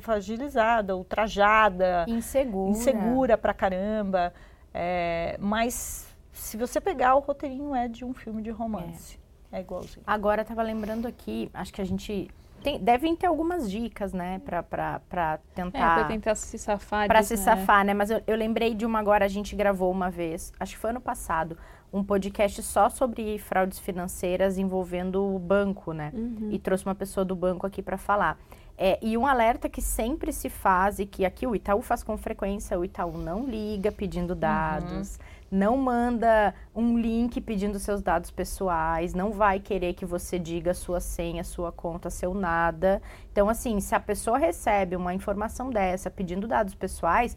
fragilizada, 0.00 0.96
ultrajada, 0.96 2.06
Insegura. 2.08 2.70
insegura 2.70 3.36
pra 3.38 3.52
caramba. 3.52 4.32
É, 4.72 5.36
mas 5.40 6.05
se 6.36 6.56
você 6.56 6.80
pegar 6.80 7.14
o 7.16 7.20
roteirinho 7.20 7.74
é 7.74 7.88
de 7.88 8.04
um 8.04 8.12
filme 8.14 8.42
de 8.42 8.50
romance. 8.50 9.18
É, 9.50 9.60
igualzinho. 9.60 10.02
Agora, 10.06 10.42
estava 10.42 10.62
lembrando 10.62 11.06
aqui, 11.06 11.50
acho 11.54 11.72
que 11.72 11.80
a 11.80 11.84
gente... 11.84 12.30
Tem, 12.62 12.78
devem 12.82 13.14
ter 13.14 13.26
algumas 13.26 13.70
dicas, 13.70 14.12
né? 14.12 14.40
Pra, 14.44 14.62
pra, 14.62 15.00
pra 15.08 15.34
É, 15.34 15.54
tentar... 15.54 15.94
pra 15.94 16.04
tentar 16.04 16.34
se 16.34 16.58
safar 16.58 17.06
Pra 17.06 17.20
disso, 17.20 17.36
se 17.36 17.46
né? 17.46 17.56
safar, 17.56 17.84
né? 17.84 17.94
Mas 17.94 18.10
eu, 18.10 18.20
eu 18.26 18.36
lembrei 18.36 18.74
de 18.74 18.84
uma 18.84 18.98
agora, 18.98 19.24
a 19.24 19.28
gente 19.28 19.54
gravou 19.54 19.90
uma 19.90 20.10
vez, 20.10 20.52
acho 20.58 20.72
que 20.74 20.78
foi 20.78 20.90
ano 20.90 21.00
passado, 21.00 21.56
um 21.92 22.02
podcast 22.02 22.62
só 22.62 22.88
sobre 22.88 23.38
fraudes 23.38 23.78
financeiras 23.78 24.58
envolvendo 24.58 25.22
o 25.34 25.38
banco, 25.38 25.92
né? 25.92 26.12
Uhum. 26.14 26.48
E 26.50 26.58
trouxe 26.58 26.84
uma 26.84 26.94
pessoa 26.94 27.24
do 27.24 27.34
banco 27.34 27.66
aqui 27.66 27.82
para 27.82 27.96
falar. 27.96 28.38
É, 28.78 28.98
e 29.00 29.16
um 29.16 29.26
alerta 29.26 29.70
que 29.70 29.80
sempre 29.80 30.32
se 30.32 30.50
faz, 30.50 30.98
e 30.98 31.06
que 31.06 31.24
aqui 31.24 31.46
o 31.46 31.56
Itaú 31.56 31.80
faz 31.80 32.02
com 32.02 32.16
frequência, 32.18 32.78
o 32.78 32.84
Itaú 32.84 33.16
não 33.16 33.46
liga 33.46 33.90
pedindo 33.90 34.34
dados, 34.34 35.18
não 35.50 35.78
manda 35.78 36.54
um 36.74 36.98
link 36.98 37.40
pedindo 37.40 37.78
seus 37.78 38.02
dados 38.02 38.30
pessoais, 38.30 39.14
não 39.14 39.32
vai 39.32 39.60
querer 39.60 39.94
que 39.94 40.04
você 40.04 40.38
diga 40.38 40.74
sua 40.74 41.00
senha, 41.00 41.42
sua 41.42 41.72
conta, 41.72 42.10
seu 42.10 42.34
nada. 42.34 43.00
Então, 43.32 43.48
assim, 43.48 43.80
se 43.80 43.94
a 43.94 44.00
pessoa 44.00 44.36
recebe 44.36 44.94
uma 44.94 45.14
informação 45.14 45.70
dessa 45.70 46.10
pedindo 46.10 46.46
dados 46.46 46.74
pessoais, 46.74 47.34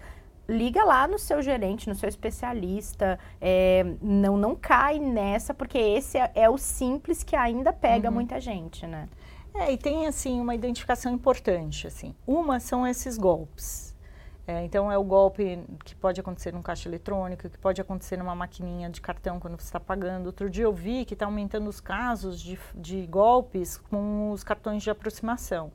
liga 0.49 0.83
lá 0.83 1.07
no 1.07 1.19
seu 1.19 1.41
gerente, 1.41 1.87
no 1.87 1.95
seu 1.95 2.09
especialista. 2.09 3.19
é, 3.39 3.85
não, 4.01 4.35
não 4.35 4.55
cai 4.55 4.99
nessa, 4.99 5.53
porque 5.53 5.77
esse 5.77 6.17
é, 6.17 6.31
é 6.35 6.49
o 6.49 6.57
simples 6.57 7.23
que 7.23 7.35
ainda 7.35 7.71
pega 7.71 8.09
muita 8.09 8.39
gente, 8.39 8.85
né? 8.87 9.07
É, 9.53 9.71
e 9.71 9.77
tem 9.77 10.07
assim 10.07 10.39
uma 10.39 10.55
identificação 10.55 11.11
importante, 11.11 11.87
assim. 11.87 12.15
Uma 12.25 12.59
são 12.59 12.85
esses 12.85 13.17
golpes. 13.17 13.95
É, 14.49 14.63
então 14.65 14.91
é 14.91 14.97
o 14.97 15.03
golpe 15.03 15.63
que 15.85 15.93
pode 15.93 16.19
acontecer 16.19 16.51
num 16.51 16.63
caixa 16.63 16.89
eletrônico, 16.89 17.47
que 17.47 17.57
pode 17.59 17.79
acontecer 17.79 18.17
numa 18.17 18.33
maquininha 18.33 18.89
de 18.89 18.99
cartão 18.99 19.39
quando 19.39 19.59
você 19.59 19.67
está 19.67 19.79
pagando. 19.79 20.25
Outro 20.25 20.49
dia 20.49 20.63
eu 20.63 20.73
vi 20.73 21.05
que 21.05 21.13
está 21.13 21.27
aumentando 21.27 21.69
os 21.69 21.79
casos 21.79 22.41
de, 22.41 22.57
de 22.73 23.05
golpes 23.05 23.77
com 23.77 24.31
os 24.31 24.43
cartões 24.43 24.81
de 24.81 24.89
aproximação. 24.89 25.71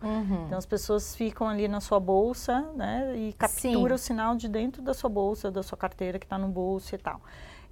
Então 0.46 0.58
as 0.58 0.66
pessoas 0.66 1.14
ficam 1.14 1.48
ali 1.48 1.68
na 1.68 1.80
sua 1.80 2.00
bolsa, 2.00 2.62
né, 2.74 3.14
e 3.16 3.32
captura 3.34 3.96
Sim. 3.96 4.02
o 4.02 4.06
sinal 4.06 4.34
de 4.34 4.48
dentro 4.48 4.82
da 4.82 4.92
sua 4.92 5.08
bolsa, 5.08 5.52
da 5.52 5.62
sua 5.62 5.78
carteira 5.78 6.18
que 6.18 6.26
está 6.26 6.36
no 6.36 6.48
bolso 6.48 6.96
e 6.96 6.98
tal. 6.98 7.20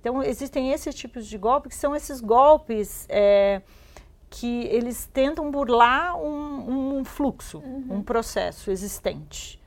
Então 0.01 0.23
existem 0.23 0.71
esses 0.71 0.95
tipos 0.95 1.27
de 1.27 1.37
golpes 1.37 1.75
que 1.75 1.81
são 1.81 1.97
esses 1.97 2.21
golpes 2.21 3.07
é, 3.09 3.61
que 4.31 4.67
eles 4.67 5.11
tentam 5.12 5.51
burlar 5.51 6.17
um, 6.17 6.99
um 6.99 7.05
fluxo, 7.05 7.61
um 7.91 8.01
processo 8.05 8.71
existente. 8.71 9.61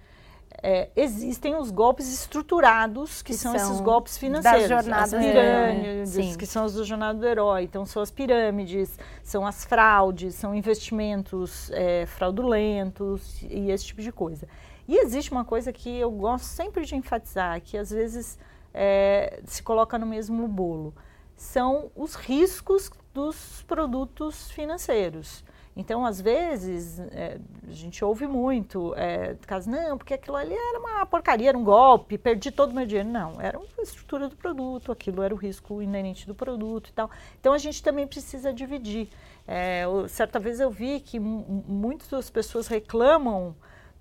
É, 0.68 0.90
existem 0.96 1.56
os 1.56 1.70
golpes 1.70 2.12
estruturados, 2.12 3.22
que, 3.22 3.34
que 3.34 3.38
são, 3.38 3.56
são, 3.56 3.70
esses 3.70 3.80
golpes 3.80 4.18
financeiros. 4.18 4.62
Das 4.62 4.70
jornadas 4.70 5.14
as 5.14 5.24
pirâmides, 5.24 6.36
que 6.36 6.46
são 6.48 6.66
os 6.66 6.74
do 6.74 6.84
jornada 6.84 7.20
do 7.20 7.28
herói. 7.28 7.66
Então, 7.66 7.86
são 7.86 8.02
as 8.02 8.10
pirâmides, 8.10 8.98
são 9.22 9.46
as 9.46 9.64
fraudes, 9.64 10.34
são 10.34 10.56
investimentos 10.56 11.70
é, 11.72 12.08
fraudulentos 12.08 13.44
e 13.44 13.70
esse 13.70 13.86
tipo 13.86 14.02
de 14.02 14.12
coisa. 14.12 14.48
E 14.88 14.98
existe 14.98 15.32
uma 15.32 15.46
coisa 15.46 15.72
que 15.72 16.00
eu 16.00 16.10
gosto 16.10 16.46
sempre 16.46 16.84
de 16.84 16.96
enfatizar, 16.96 17.62
que 17.62 17.78
às 17.78 17.92
vezes 17.92 18.40
é, 18.74 19.42
se 19.46 19.62
coloca 19.62 20.00
no 20.00 20.06
mesmo 20.08 20.48
bolo. 20.48 20.96
São 21.38 21.92
os 21.96 22.16
riscos 22.16 22.90
dos 23.14 23.64
produtos 23.68 24.50
financeiros. 24.50 25.44
Então, 25.76 26.06
às 26.06 26.22
vezes, 26.22 27.00
é, 27.12 27.38
a 27.68 27.72
gente 27.72 28.04
ouve 28.04 28.26
muito, 28.26 28.94
é, 28.96 29.36
caso, 29.46 29.70
não, 29.70 29.98
porque 29.98 30.14
aquilo 30.14 30.38
ali 30.38 30.54
era 30.54 30.80
uma 30.80 31.06
porcaria, 31.06 31.50
era 31.50 31.58
um 31.58 31.66
golpe, 31.66 32.18
perdi 32.18 32.50
todo 32.50 32.72
o 32.72 32.74
meu 32.74 32.86
dinheiro. 32.86 33.10
Não, 33.10 33.42
era 33.42 33.60
a 33.60 33.82
estrutura 33.82 34.30
do 34.30 34.38
produto, 34.38 34.92
aquilo 34.92 35.22
era 35.22 35.34
o 35.34 35.38
risco 35.38 35.82
inerente 35.82 36.26
do 36.26 36.34
produto 36.34 36.90
e 36.90 36.94
tal. 36.94 37.12
Então, 37.40 37.52
a 37.52 37.58
gente 37.58 37.84
também 37.84 38.08
precisa 38.08 38.54
dividir. 38.54 39.10
É, 39.46 39.84
eu, 39.84 40.08
certa 40.08 40.40
vez 40.40 40.62
eu 40.62 40.72
vi 40.72 41.02
que 41.02 41.20
muitas 41.20 42.30
pessoas 42.30 42.68
reclamam 42.68 43.54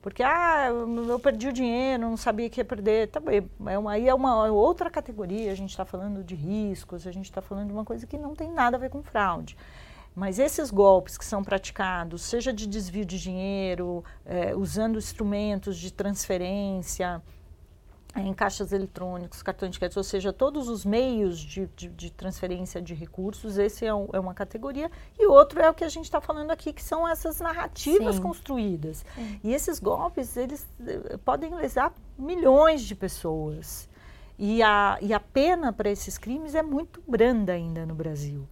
porque, 0.04 0.22
ah, 0.22 0.68
eu 0.68 1.18
perdi 1.18 1.48
o 1.48 1.52
dinheiro, 1.52 2.02
não 2.02 2.16
sabia 2.18 2.50
que 2.50 2.60
ia 2.60 2.64
perder. 2.64 3.08
Tá 3.08 3.18
bem, 3.20 3.48
é 3.66 3.78
uma, 3.78 3.92
aí 3.92 4.06
é 4.06 4.12
uma 4.12 4.44
outra 4.52 4.90
categoria, 4.90 5.50
a 5.50 5.54
gente 5.54 5.70
está 5.70 5.86
falando 5.86 6.22
de 6.22 6.34
riscos, 6.34 7.06
a 7.06 7.10
gente 7.10 7.24
está 7.24 7.40
falando 7.40 7.68
de 7.68 7.72
uma 7.72 7.86
coisa 7.86 8.06
que 8.06 8.18
não 8.18 8.34
tem 8.34 8.52
nada 8.52 8.76
a 8.76 8.80
ver 8.80 8.90
com 8.90 9.02
fraude. 9.02 9.56
Mas 10.14 10.38
esses 10.38 10.70
golpes 10.70 11.18
que 11.18 11.24
são 11.24 11.42
praticados, 11.42 12.22
seja 12.22 12.52
de 12.52 12.66
desvio 12.66 13.04
de 13.04 13.18
dinheiro, 13.18 14.04
é, 14.24 14.54
usando 14.54 14.96
instrumentos 14.96 15.76
de 15.76 15.92
transferência, 15.92 17.20
é, 18.14 18.20
em 18.20 18.32
caixas 18.32 18.72
eletrônicos, 18.72 19.42
cartões 19.42 19.72
de 19.72 19.78
crédito, 19.78 19.96
ou 19.96 20.04
seja, 20.04 20.32
todos 20.32 20.68
os 20.68 20.84
meios 20.84 21.36
de, 21.40 21.66
de, 21.74 21.88
de 21.88 22.12
transferência 22.12 22.80
de 22.80 22.94
recursos, 22.94 23.58
esse 23.58 23.84
é, 23.84 23.92
um, 23.92 24.08
é, 24.12 24.20
uma 24.20 24.32
categoria. 24.32 24.88
E 25.18 25.26
outro 25.26 25.60
é 25.60 25.68
o 25.68 25.74
que 25.74 25.82
a 25.82 25.88
gente 25.88 26.04
está 26.04 26.20
falando 26.20 26.52
aqui, 26.52 26.72
que 26.72 26.82
são 26.82 27.08
essas 27.08 27.40
narrativas 27.40 28.14
Sim. 28.14 28.22
construídas. 28.22 29.04
Sim. 29.16 29.40
E 29.42 29.52
esses 29.52 29.80
golpes, 29.80 30.36
eles 30.36 30.64
eh, 30.86 31.16
podem 31.24 31.52
lesar 31.56 31.92
milhões 32.16 32.82
de 32.82 32.94
pessoas. 32.94 33.88
E 34.38 34.62
a, 34.62 34.96
e 35.02 35.12
a 35.12 35.18
pena 35.18 35.72
para 35.72 35.90
esses 35.90 36.16
crimes 36.16 36.54
é 36.54 36.62
muito 36.62 37.02
branda 37.08 37.52
ainda 37.52 37.84
no 37.84 37.96
Brasil. 37.96 38.46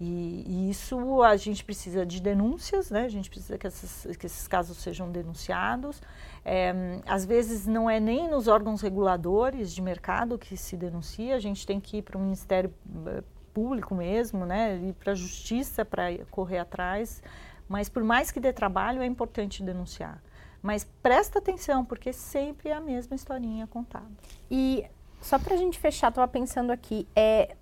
E, 0.00 0.44
e, 0.46 0.70
isso 0.70 1.22
a 1.22 1.36
gente 1.36 1.64
precisa 1.64 2.04
de 2.04 2.20
denúncias, 2.20 2.90
né? 2.90 3.04
A 3.04 3.08
gente 3.08 3.30
precisa 3.30 3.56
que, 3.56 3.68
que 4.16 4.26
esses 4.26 4.48
casos 4.48 4.76
sejam 4.78 5.10
denunciados. 5.10 6.02
É, 6.44 6.74
às 7.06 7.24
vezes 7.24 7.66
não 7.66 7.88
é 7.88 8.00
nem 8.00 8.28
nos 8.28 8.48
órgãos 8.48 8.80
reguladores 8.82 9.72
de 9.72 9.80
mercado 9.80 10.36
que 10.36 10.56
se 10.56 10.76
denuncia, 10.76 11.36
a 11.36 11.40
gente 11.40 11.66
tem 11.66 11.80
que 11.80 11.98
ir 11.98 12.02
para 12.02 12.18
o 12.18 12.20
Ministério 12.20 12.74
eh, 13.06 13.22
Público 13.54 13.94
mesmo, 13.94 14.44
né? 14.44 14.76
Ir 14.78 14.94
para 14.94 15.12
a 15.12 15.14
Justiça 15.14 15.84
para 15.84 16.04
correr 16.30 16.58
atrás. 16.58 17.22
Mas 17.68 17.88
por 17.88 18.02
mais 18.02 18.30
que 18.30 18.40
dê 18.40 18.52
trabalho, 18.52 19.00
é 19.00 19.06
importante 19.06 19.62
denunciar. 19.62 20.22
Mas 20.60 20.84
presta 21.02 21.38
atenção, 21.38 21.84
porque 21.84 22.12
sempre 22.12 22.70
é 22.70 22.72
a 22.72 22.80
mesma 22.80 23.14
historinha 23.14 23.66
contada. 23.66 24.10
E 24.50 24.84
só 25.20 25.38
para 25.38 25.54
a 25.54 25.56
gente 25.56 25.78
fechar, 25.78 26.08
estava 26.08 26.26
pensando 26.28 26.70
aqui, 26.70 27.06
é, 27.14 27.56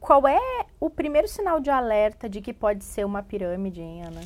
qual 0.00 0.26
é 0.26 0.66
o 0.80 0.90
primeiro 0.90 1.28
sinal 1.28 1.60
de 1.60 1.70
alerta 1.70 2.28
de 2.28 2.40
que 2.40 2.52
pode 2.52 2.84
ser 2.84 3.04
uma 3.04 3.22
pirâmide, 3.22 3.80
hein, 3.80 4.02
Ana? 4.04 4.20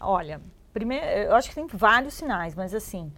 Olha, 0.00 0.40
primeiro, 0.72 1.04
eu 1.04 1.34
acho 1.34 1.48
que 1.48 1.54
tem 1.54 1.66
vários 1.66 2.14
sinais, 2.14 2.54
mas 2.54 2.74
assim, 2.74 3.12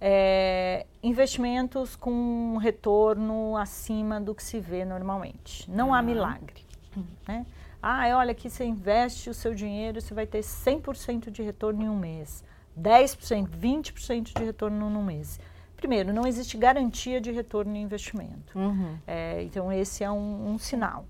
é, 0.00 0.86
investimentos 1.02 1.94
com 1.94 2.56
retorno 2.56 3.56
acima 3.56 4.20
do 4.20 4.34
que 4.34 4.42
se 4.42 4.58
vê 4.58 4.84
normalmente. 4.84 5.70
Não 5.70 5.92
ah. 5.92 5.98
há 5.98 6.02
milagre. 6.02 6.64
Né? 7.26 7.46
Ah, 7.82 8.04
olha, 8.16 8.32
aqui 8.32 8.48
você 8.48 8.64
investe 8.64 9.30
o 9.30 9.34
seu 9.34 9.54
dinheiro, 9.54 10.00
você 10.00 10.14
vai 10.14 10.26
ter 10.26 10.40
100% 10.40 11.30
de 11.30 11.42
retorno 11.42 11.82
em 11.82 11.88
um 11.88 11.98
mês, 11.98 12.44
10%, 12.78 13.48
20% 13.48 14.38
de 14.38 14.44
retorno 14.44 14.88
num 14.88 15.04
mês. 15.04 15.40
Primeiro, 15.76 16.12
não 16.12 16.26
existe 16.26 16.56
garantia 16.56 17.20
de 17.20 17.32
retorno 17.32 17.72
no 17.72 17.76
investimento. 17.76 18.56
Uhum. 18.56 18.96
É, 19.04 19.42
então, 19.42 19.72
esse 19.72 20.04
é 20.04 20.10
um, 20.10 20.52
um 20.52 20.58
sinal 20.58 21.06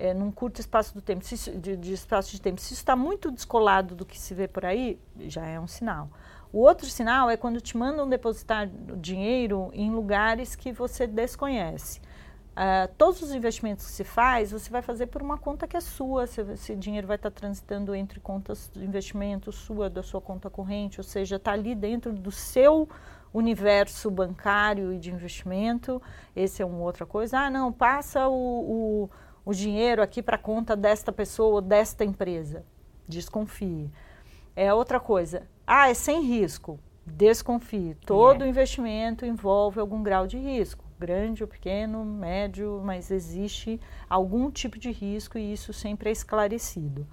é, 0.00 0.14
num 0.14 0.32
curto 0.32 0.60
espaço 0.60 0.94
do 0.94 1.02
tempo, 1.02 1.22
se, 1.24 1.50
de, 1.50 1.76
de, 1.76 1.92
espaço 1.92 2.32
de 2.32 2.40
tempo. 2.40 2.58
Se 2.58 2.72
isso 2.72 2.80
está 2.80 2.96
muito 2.96 3.30
descolado 3.30 3.94
do 3.94 4.06
que 4.06 4.18
se 4.18 4.32
vê 4.32 4.48
por 4.48 4.64
aí, 4.64 4.98
já 5.18 5.44
é 5.44 5.60
um 5.60 5.66
sinal. 5.66 6.08
O 6.52 6.60
outro 6.60 6.86
sinal 6.86 7.28
é 7.30 7.36
quando 7.36 7.60
te 7.60 7.76
mandam 7.76 8.08
depositar 8.08 8.68
dinheiro 8.96 9.70
em 9.72 9.90
lugares 9.90 10.56
que 10.56 10.72
você 10.72 11.06
desconhece. 11.06 12.00
Uh, 12.50 12.92
todos 12.98 13.22
os 13.22 13.32
investimentos 13.32 13.86
que 13.86 13.92
se 13.92 14.04
faz, 14.04 14.50
você 14.50 14.68
vai 14.68 14.82
fazer 14.82 15.06
por 15.06 15.22
uma 15.22 15.38
conta 15.38 15.68
que 15.68 15.76
é 15.76 15.80
sua. 15.80 16.26
Se 16.26 16.40
esse 16.40 16.74
dinheiro 16.74 17.06
vai 17.06 17.16
estar 17.16 17.30
tá 17.30 17.36
transitando 17.36 17.94
entre 17.94 18.18
contas 18.18 18.70
de 18.74 18.84
investimento 18.84 19.52
sua, 19.52 19.88
da 19.88 20.02
sua 20.02 20.20
conta 20.20 20.50
corrente, 20.50 20.98
ou 20.98 21.04
seja, 21.04 21.36
está 21.36 21.52
ali 21.52 21.74
dentro 21.74 22.12
do 22.12 22.32
seu 22.32 22.88
universo 23.32 24.10
bancário 24.10 24.92
e 24.92 24.98
de 24.98 25.12
investimento. 25.12 26.02
Esse 26.34 26.62
é 26.62 26.66
uma 26.66 26.80
outra 26.80 27.06
coisa. 27.06 27.38
Ah, 27.38 27.50
não, 27.50 27.72
passa 27.72 28.28
o, 28.28 29.04
o 29.04 29.10
o 29.44 29.54
dinheiro 29.54 30.02
aqui 30.02 30.22
para 30.22 30.38
conta 30.38 30.76
desta 30.76 31.12
pessoa 31.12 31.56
ou 31.56 31.60
desta 31.60 32.04
empresa. 32.04 32.64
Desconfie. 33.08 33.90
É 34.54 34.72
outra 34.72 35.00
coisa. 35.00 35.48
Ah, 35.66 35.88
é 35.88 35.94
sem 35.94 36.22
risco. 36.22 36.78
Desconfie. 37.06 37.96
Todo 38.06 38.44
é. 38.44 38.48
investimento 38.48 39.24
envolve 39.24 39.80
algum 39.80 40.02
grau 40.02 40.26
de 40.26 40.38
risco, 40.38 40.84
grande 40.98 41.42
ou 41.42 41.48
pequeno, 41.48 42.04
médio, 42.04 42.80
mas 42.84 43.10
existe 43.10 43.80
algum 44.08 44.50
tipo 44.50 44.78
de 44.78 44.90
risco 44.90 45.38
e 45.38 45.52
isso 45.52 45.72
sempre 45.72 46.10
é 46.10 46.12
esclarecido. 46.12 47.06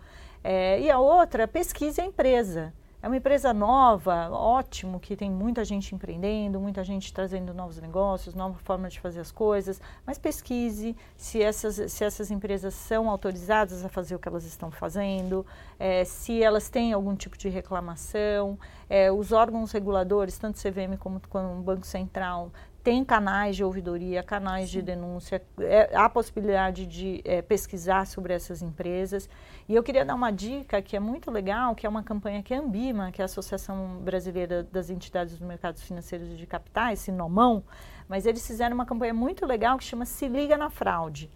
É, 0.44 0.80
e 0.80 0.90
a 0.90 1.00
outra, 1.00 1.48
pesquise 1.48 2.00
a 2.00 2.06
empresa. 2.06 2.74
É 3.00 3.08
uma 3.08 3.16
empresa 3.16 3.54
nova, 3.54 4.28
ótimo, 4.32 5.00
que 5.00 5.16
tem 5.16 5.30
muita 5.30 5.64
gente 5.64 5.94
empreendendo, 5.94 6.60
muita 6.60 6.84
gente 6.84 7.14
trazendo 7.14 7.54
novos 7.54 7.80
negócios, 7.80 8.34
nova 8.34 8.58
forma 8.64 8.90
de 8.90 9.00
fazer 9.00 9.20
as 9.20 9.32
coisas, 9.32 9.80
mas 10.04 10.18
pesquise 10.18 10.96
se 11.16 11.40
essas, 11.40 11.92
se 11.92 12.04
essas 12.04 12.32
empresas 12.32 12.74
são 12.74 13.08
autorizadas 13.08 13.86
a 13.86 13.90
fazer 13.90 14.16
o 14.16 14.20
que 14.20 14.28
elas 14.28 14.46
estão 14.46 14.72
fazendo, 14.72 15.46
é, 15.78 16.04
se 16.06 16.42
elas 16.42 16.70
têm 16.70 16.92
algum 16.92 17.16
tipo 17.16 17.38
de 17.38 17.50
reclamação, 17.50 18.58
é, 18.90 19.12
os 19.12 19.32
órgãos 19.32 19.72
reguladores, 19.72 20.36
tanto 20.40 20.60
CVM 20.60 20.98
como, 20.98 21.22
como 21.30 21.60
o 21.60 21.62
Banco 21.62 21.86
Central, 21.86 22.52
tem 22.88 23.04
canais 23.04 23.58
de 23.58 23.66
ouvidoria, 23.66 24.24
canais 24.24 24.70
Sim. 24.70 24.78
de 24.78 24.82
denúncia, 24.82 25.44
é, 25.60 25.90
há 25.94 26.08
possibilidade 26.08 26.86
de 26.86 27.22
é, 27.26 27.42
pesquisar 27.42 28.08
sobre 28.08 28.34
essas 28.34 28.62
empresas. 28.62 29.30
E 29.68 29.76
eu 29.76 29.84
queria 29.84 30.06
dar 30.06 30.16
uma 30.16 30.32
dica 30.32 30.82
que 30.82 30.96
é 30.96 31.00
muito 31.00 31.30
legal, 31.30 31.76
que 31.76 31.86
é 31.86 31.90
uma 31.90 32.02
campanha 32.02 32.42
que 32.42 32.54
a 32.54 32.60
Ambima, 32.60 33.12
que 33.12 33.22
é 33.22 33.24
a 33.24 33.26
Associação 33.26 33.98
Brasileira 33.98 34.64
das 34.64 34.90
Entidades 34.90 35.38
dos 35.38 35.46
Mercados 35.46 35.84
Financeiros 35.84 36.30
e 36.30 36.36
de 36.38 36.48
Capitais, 36.48 37.00
Sinomão, 37.00 37.62
mas 38.08 38.26
eles 38.26 38.48
fizeram 38.48 38.74
uma 38.74 38.86
campanha 38.86 39.14
muito 39.14 39.46
legal 39.46 39.78
que 39.78 39.84
chama 39.84 40.06
Se 40.06 40.26
Liga 40.30 40.56
na 40.56 40.70
Fraude. 40.70 41.30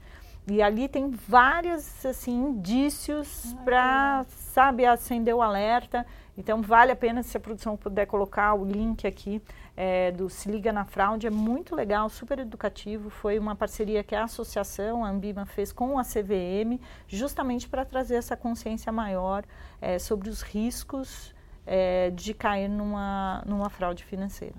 E 0.47 0.61
ali 0.61 0.87
tem 0.87 1.11
vários 1.11 2.05
assim 2.05 2.31
indícios 2.31 3.53
para, 3.65 4.25
sabe, 4.29 4.85
acender 4.85 5.35
o 5.35 5.41
alerta. 5.41 6.05
Então 6.37 6.61
vale 6.61 6.91
a 6.91 6.95
pena 6.95 7.21
se 7.23 7.35
a 7.35 7.39
produção 7.39 7.75
puder 7.75 8.05
colocar 8.05 8.53
o 8.53 8.65
link 8.65 9.05
aqui 9.05 9.41
é, 9.75 10.11
do 10.11 10.29
Se 10.29 10.49
Liga 10.49 10.71
na 10.71 10.85
Fraude, 10.85 11.27
é 11.27 11.29
muito 11.29 11.75
legal, 11.75 12.09
super 12.09 12.39
educativo. 12.39 13.09
Foi 13.09 13.37
uma 13.37 13.55
parceria 13.55 14.03
que 14.03 14.15
a 14.15 14.23
associação, 14.23 15.03
a 15.03 15.09
Ambima, 15.09 15.45
fez 15.45 15.71
com 15.71 15.99
a 15.99 16.03
CVM, 16.03 16.79
justamente 17.07 17.67
para 17.67 17.83
trazer 17.83 18.15
essa 18.15 18.37
consciência 18.37 18.91
maior 18.91 19.43
é, 19.81 19.99
sobre 19.99 20.29
os 20.29 20.41
riscos 20.41 21.33
é, 21.65 22.09
de 22.11 22.33
cair 22.33 22.69
numa, 22.69 23.43
numa 23.45 23.69
fraude 23.69 24.03
financeira. 24.03 24.55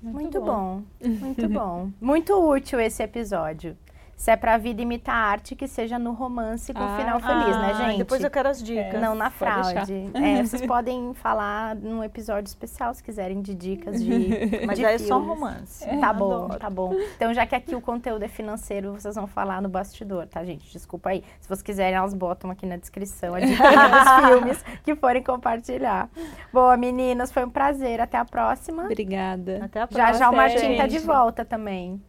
Muito, 0.00 0.20
muito 0.20 0.40
bom. 0.40 0.82
bom, 1.00 1.08
muito 1.08 1.48
bom. 1.48 1.90
Muito 1.98 2.34
útil 2.34 2.78
esse 2.78 3.02
episódio. 3.02 3.74
Se 4.16 4.30
é 4.30 4.36
pra 4.36 4.56
vida 4.56 4.80
imitar 4.80 5.14
arte, 5.14 5.54
que 5.54 5.66
seja 5.66 5.98
no 5.98 6.12
romance 6.12 6.72
com 6.72 6.82
ah, 6.82 6.96
final 6.96 7.20
feliz, 7.20 7.56
né, 7.56 7.72
ah, 7.72 7.78
né, 7.78 7.84
gente? 7.86 7.98
Depois 7.98 8.22
eu 8.22 8.30
quero 8.30 8.48
as 8.48 8.62
dicas. 8.62 9.00
Não 9.00 9.14
na 9.14 9.30
fraude. 9.30 10.10
É, 10.14 10.42
vocês 10.42 10.62
podem 10.66 11.12
falar 11.14 11.74
num 11.74 12.02
episódio 12.02 12.48
especial, 12.48 12.94
se 12.94 13.02
quiserem, 13.02 13.42
de 13.42 13.54
dicas 13.54 14.02
de. 14.02 14.64
Mas 14.66 14.78
de 14.78 14.84
é 14.84 14.98
só 14.98 15.18
romance. 15.18 15.84
Tá 16.00 16.12
bom, 16.12 16.48
tá 16.48 16.70
bom. 16.70 16.94
Então, 17.16 17.34
já 17.34 17.46
que 17.46 17.54
aqui 17.54 17.74
o 17.74 17.80
conteúdo 17.80 18.22
é 18.22 18.28
financeiro, 18.28 18.92
vocês 18.92 19.14
vão 19.14 19.26
falar 19.26 19.60
no 19.60 19.68
bastidor, 19.68 20.26
tá, 20.26 20.44
gente? 20.44 20.70
Desculpa 20.72 21.10
aí. 21.10 21.24
Se 21.40 21.48
vocês 21.48 21.62
quiserem, 21.62 21.94
elas 21.94 22.14
botam 22.14 22.50
aqui 22.50 22.66
na 22.66 22.76
descrição 22.76 23.34
a 23.34 23.40
dica 23.40 23.62
dos 23.64 24.28
filmes 24.28 24.64
que 24.84 24.94
forem 24.94 25.22
compartilhar. 25.22 26.08
Boa, 26.52 26.76
meninas, 26.76 27.32
foi 27.32 27.44
um 27.44 27.50
prazer. 27.50 28.00
Até 28.00 28.18
a 28.18 28.24
próxima. 28.24 28.84
Obrigada. 28.84 29.64
Até 29.64 29.82
a 29.82 29.86
próxima. 29.86 30.12
Já 30.12 30.18
já 30.18 30.30
o 30.30 30.36
Martim 30.36 30.76
tá 30.76 30.86
de 30.86 30.98
volta 30.98 31.44
também. 31.44 32.00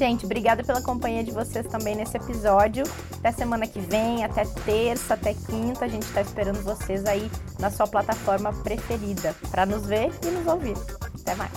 Gente, 0.00 0.24
obrigada 0.24 0.64
pela 0.64 0.80
companhia 0.80 1.22
de 1.22 1.30
vocês 1.30 1.66
também 1.66 1.94
nesse 1.94 2.16
episódio. 2.16 2.84
Até 3.18 3.32
semana 3.32 3.66
que 3.66 3.78
vem, 3.80 4.24
até 4.24 4.46
terça, 4.64 5.12
até 5.12 5.34
quinta. 5.34 5.84
A 5.84 5.88
gente 5.88 6.04
está 6.04 6.22
esperando 6.22 6.62
vocês 6.62 7.04
aí 7.04 7.30
na 7.58 7.70
sua 7.70 7.86
plataforma 7.86 8.50
preferida 8.62 9.36
para 9.50 9.66
nos 9.66 9.84
ver 9.84 10.10
e 10.24 10.30
nos 10.30 10.46
ouvir. 10.46 10.74
Até 11.20 11.34
mais. 11.34 11.52